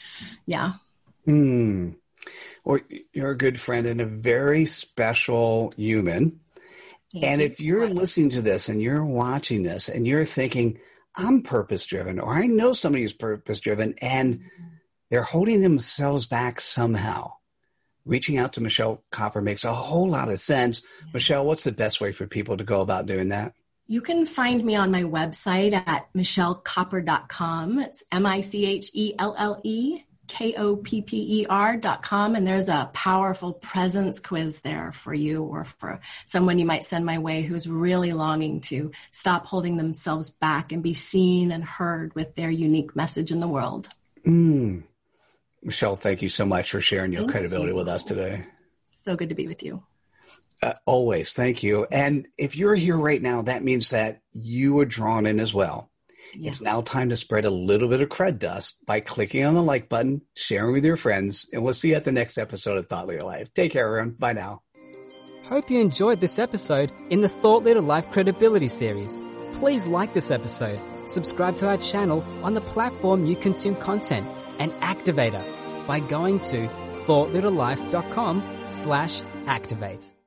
Yeah. 0.46 0.74
Hmm. 1.26 1.92
Well, 2.64 2.80
you're 3.14 3.32
a 3.32 3.38
good 3.38 3.60
friend 3.60 3.88
and 3.88 4.02
a 4.02 4.06
very 4.06 4.66
special 4.66 5.74
human. 5.76 6.40
Thank 7.12 7.26
and 7.26 7.42
if 7.42 7.60
you're 7.60 7.90
listening 7.90 8.30
to 8.32 8.42
this 8.42 8.70
and 8.70 8.82
you're 8.82 9.06
watching 9.06 9.64
this 9.64 9.90
and 9.90 10.08
you're 10.08 10.26
thinking, 10.26 10.80
I'm 11.16 11.42
purpose 11.42 11.86
driven, 11.86 12.20
or 12.20 12.32
I 12.32 12.48
know 12.48 12.72
somebody 12.72 13.04
who's 13.04 13.14
purpose 13.14 13.60
driven, 13.60 13.96
and 14.02 14.46
they're 15.10 15.22
holding 15.22 15.62
themselves 15.62 16.26
back 16.26 16.62
somehow. 16.62 17.32
Reaching 18.06 18.38
out 18.38 18.54
to 18.54 18.62
Michelle 18.62 19.04
Kopper 19.12 19.44
makes 19.44 19.64
a 19.64 19.74
whole 19.74 20.10
lot 20.10 20.30
of 20.30 20.40
sense. 20.40 20.82
Michelle, 21.14 21.46
what's 21.46 21.64
the 21.64 21.72
best 21.72 22.02
way 22.02 22.12
for 22.12 22.26
people 22.26 22.58
to 22.58 22.64
go 22.64 22.82
about 22.82 23.06
doing 23.06 23.30
that? 23.30 23.54
You 23.88 24.02
can 24.02 24.26
find 24.26 24.64
me 24.64 24.76
on 24.76 24.90
my 24.90 25.04
website 25.04 25.74
at 25.74 26.08
michellekopper.com. 26.14 27.80
It's 27.80 28.04
M 28.12 28.26
I 28.26 28.42
C 28.42 28.66
H 28.66 28.90
E 28.94 29.14
L 29.20 29.36
L 29.38 29.60
E 29.64 30.04
K 30.28 30.54
O 30.54 30.78
P 30.78 31.02
P 31.02 31.42
E 31.42 31.46
R 31.50 31.76
dot 31.76 32.02
com. 32.02 32.36
And 32.36 32.48
there's 32.48 32.70
a 32.70 32.90
powerful 32.94 33.52
presence 33.52 34.20
quiz 34.22 34.62
there 34.62 34.94
for 34.94 35.14
you 35.14 35.44
or 35.44 35.66
for 35.66 36.00
someone 36.24 36.58
you 36.58 36.66
might 36.66 36.86
send 36.86 37.06
my 37.06 37.18
way 37.18 37.42
who's 37.42 37.68
really 37.68 38.14
longing 38.14 38.62
to 38.62 38.92
stop 39.12 39.46
holding 39.46 39.76
themselves 39.76 40.30
back 40.30 40.72
and 40.72 40.82
be 40.82 40.94
seen 40.94 41.52
and 41.52 41.64
heard 41.64 42.16
with 42.16 42.34
their 42.36 42.50
unique 42.50 42.96
message 42.96 43.32
in 43.32 43.42
the 43.42 43.48
world. 43.48 43.90
Mm. 44.26 44.84
Michelle, 45.64 45.96
thank 45.96 46.22
you 46.22 46.30
so 46.30 46.46
much 46.46 46.72
for 46.72 46.82
sharing 46.82 47.12
your 47.12 47.22
thank 47.22 47.32
credibility 47.32 47.72
you. 47.72 47.76
with 47.76 47.88
us 47.88 48.04
today. 48.04 48.46
So 48.88 49.16
good 49.16 49.30
to 49.30 49.36
be 49.36 49.48
with 49.48 49.64
you. 49.64 49.84
Uh, 50.64 50.74
always. 50.86 51.34
Thank 51.34 51.64
you. 51.64 51.88
And 51.92 52.28
if 52.38 52.56
you're 52.56 52.76
here 52.76 52.98
right 52.98 53.22
now, 53.22 53.44
that 53.44 53.64
means 53.64 53.90
that 53.92 54.22
you 54.32 54.74
were 54.74 54.86
drawn 54.86 55.26
in 55.26 55.40
as 55.40 55.54
well. 55.54 55.90
Yeah. 56.34 56.50
It's 56.50 56.62
now 56.62 56.82
time 56.82 57.10
to 57.10 57.16
spread 57.16 57.46
a 57.46 57.50
little 57.50 57.90
bit 57.90 58.02
of 58.02 58.10
cred 58.10 58.40
dust 58.40 58.78
by 58.86 59.00
clicking 59.00 59.44
on 59.44 59.54
the 59.54 59.62
like 59.62 59.90
button, 59.90 60.22
sharing 60.36 60.74
with 60.74 60.86
your 60.86 60.96
friends, 60.96 61.50
and 61.52 61.64
we'll 61.64 61.74
see 61.74 61.90
you 61.90 61.96
at 61.96 62.06
the 62.06 62.12
next 62.12 62.38
episode 62.38 62.78
of 62.78 62.88
Thought 62.88 63.08
Leader 63.08 63.24
Life. 63.24 63.54
Take 63.54 63.74
care, 63.74 63.88
everyone. 63.88 64.12
Bye 64.12 64.34
now. 64.34 64.62
Hope 65.46 65.70
you 65.70 65.82
enjoyed 65.82 66.22
this 66.22 66.40
episode 66.40 66.92
in 67.10 67.20
the 67.20 67.28
Thought 67.28 67.64
Leader 67.64 67.82
Life 67.82 68.10
Credibility 68.12 68.70
Series. 68.70 69.18
Please 69.54 69.88
like 69.88 70.14
this 70.14 70.32
episode, 70.32 70.80
subscribe 71.08 71.58
to 71.58 71.68
our 71.68 71.78
channel 71.78 72.24
on 72.44 72.54
the 72.54 72.62
platform 72.62 73.26
you 73.26 73.36
consume 73.36 73.76
content, 73.76 74.26
and 74.62 74.72
activate 74.82 75.34
us 75.34 75.58
by 75.88 76.00
going 76.00 76.40
to 76.52 76.68
thoughtleaderlife.com 77.08 78.44
slash 78.72 79.22
activate. 79.48 80.21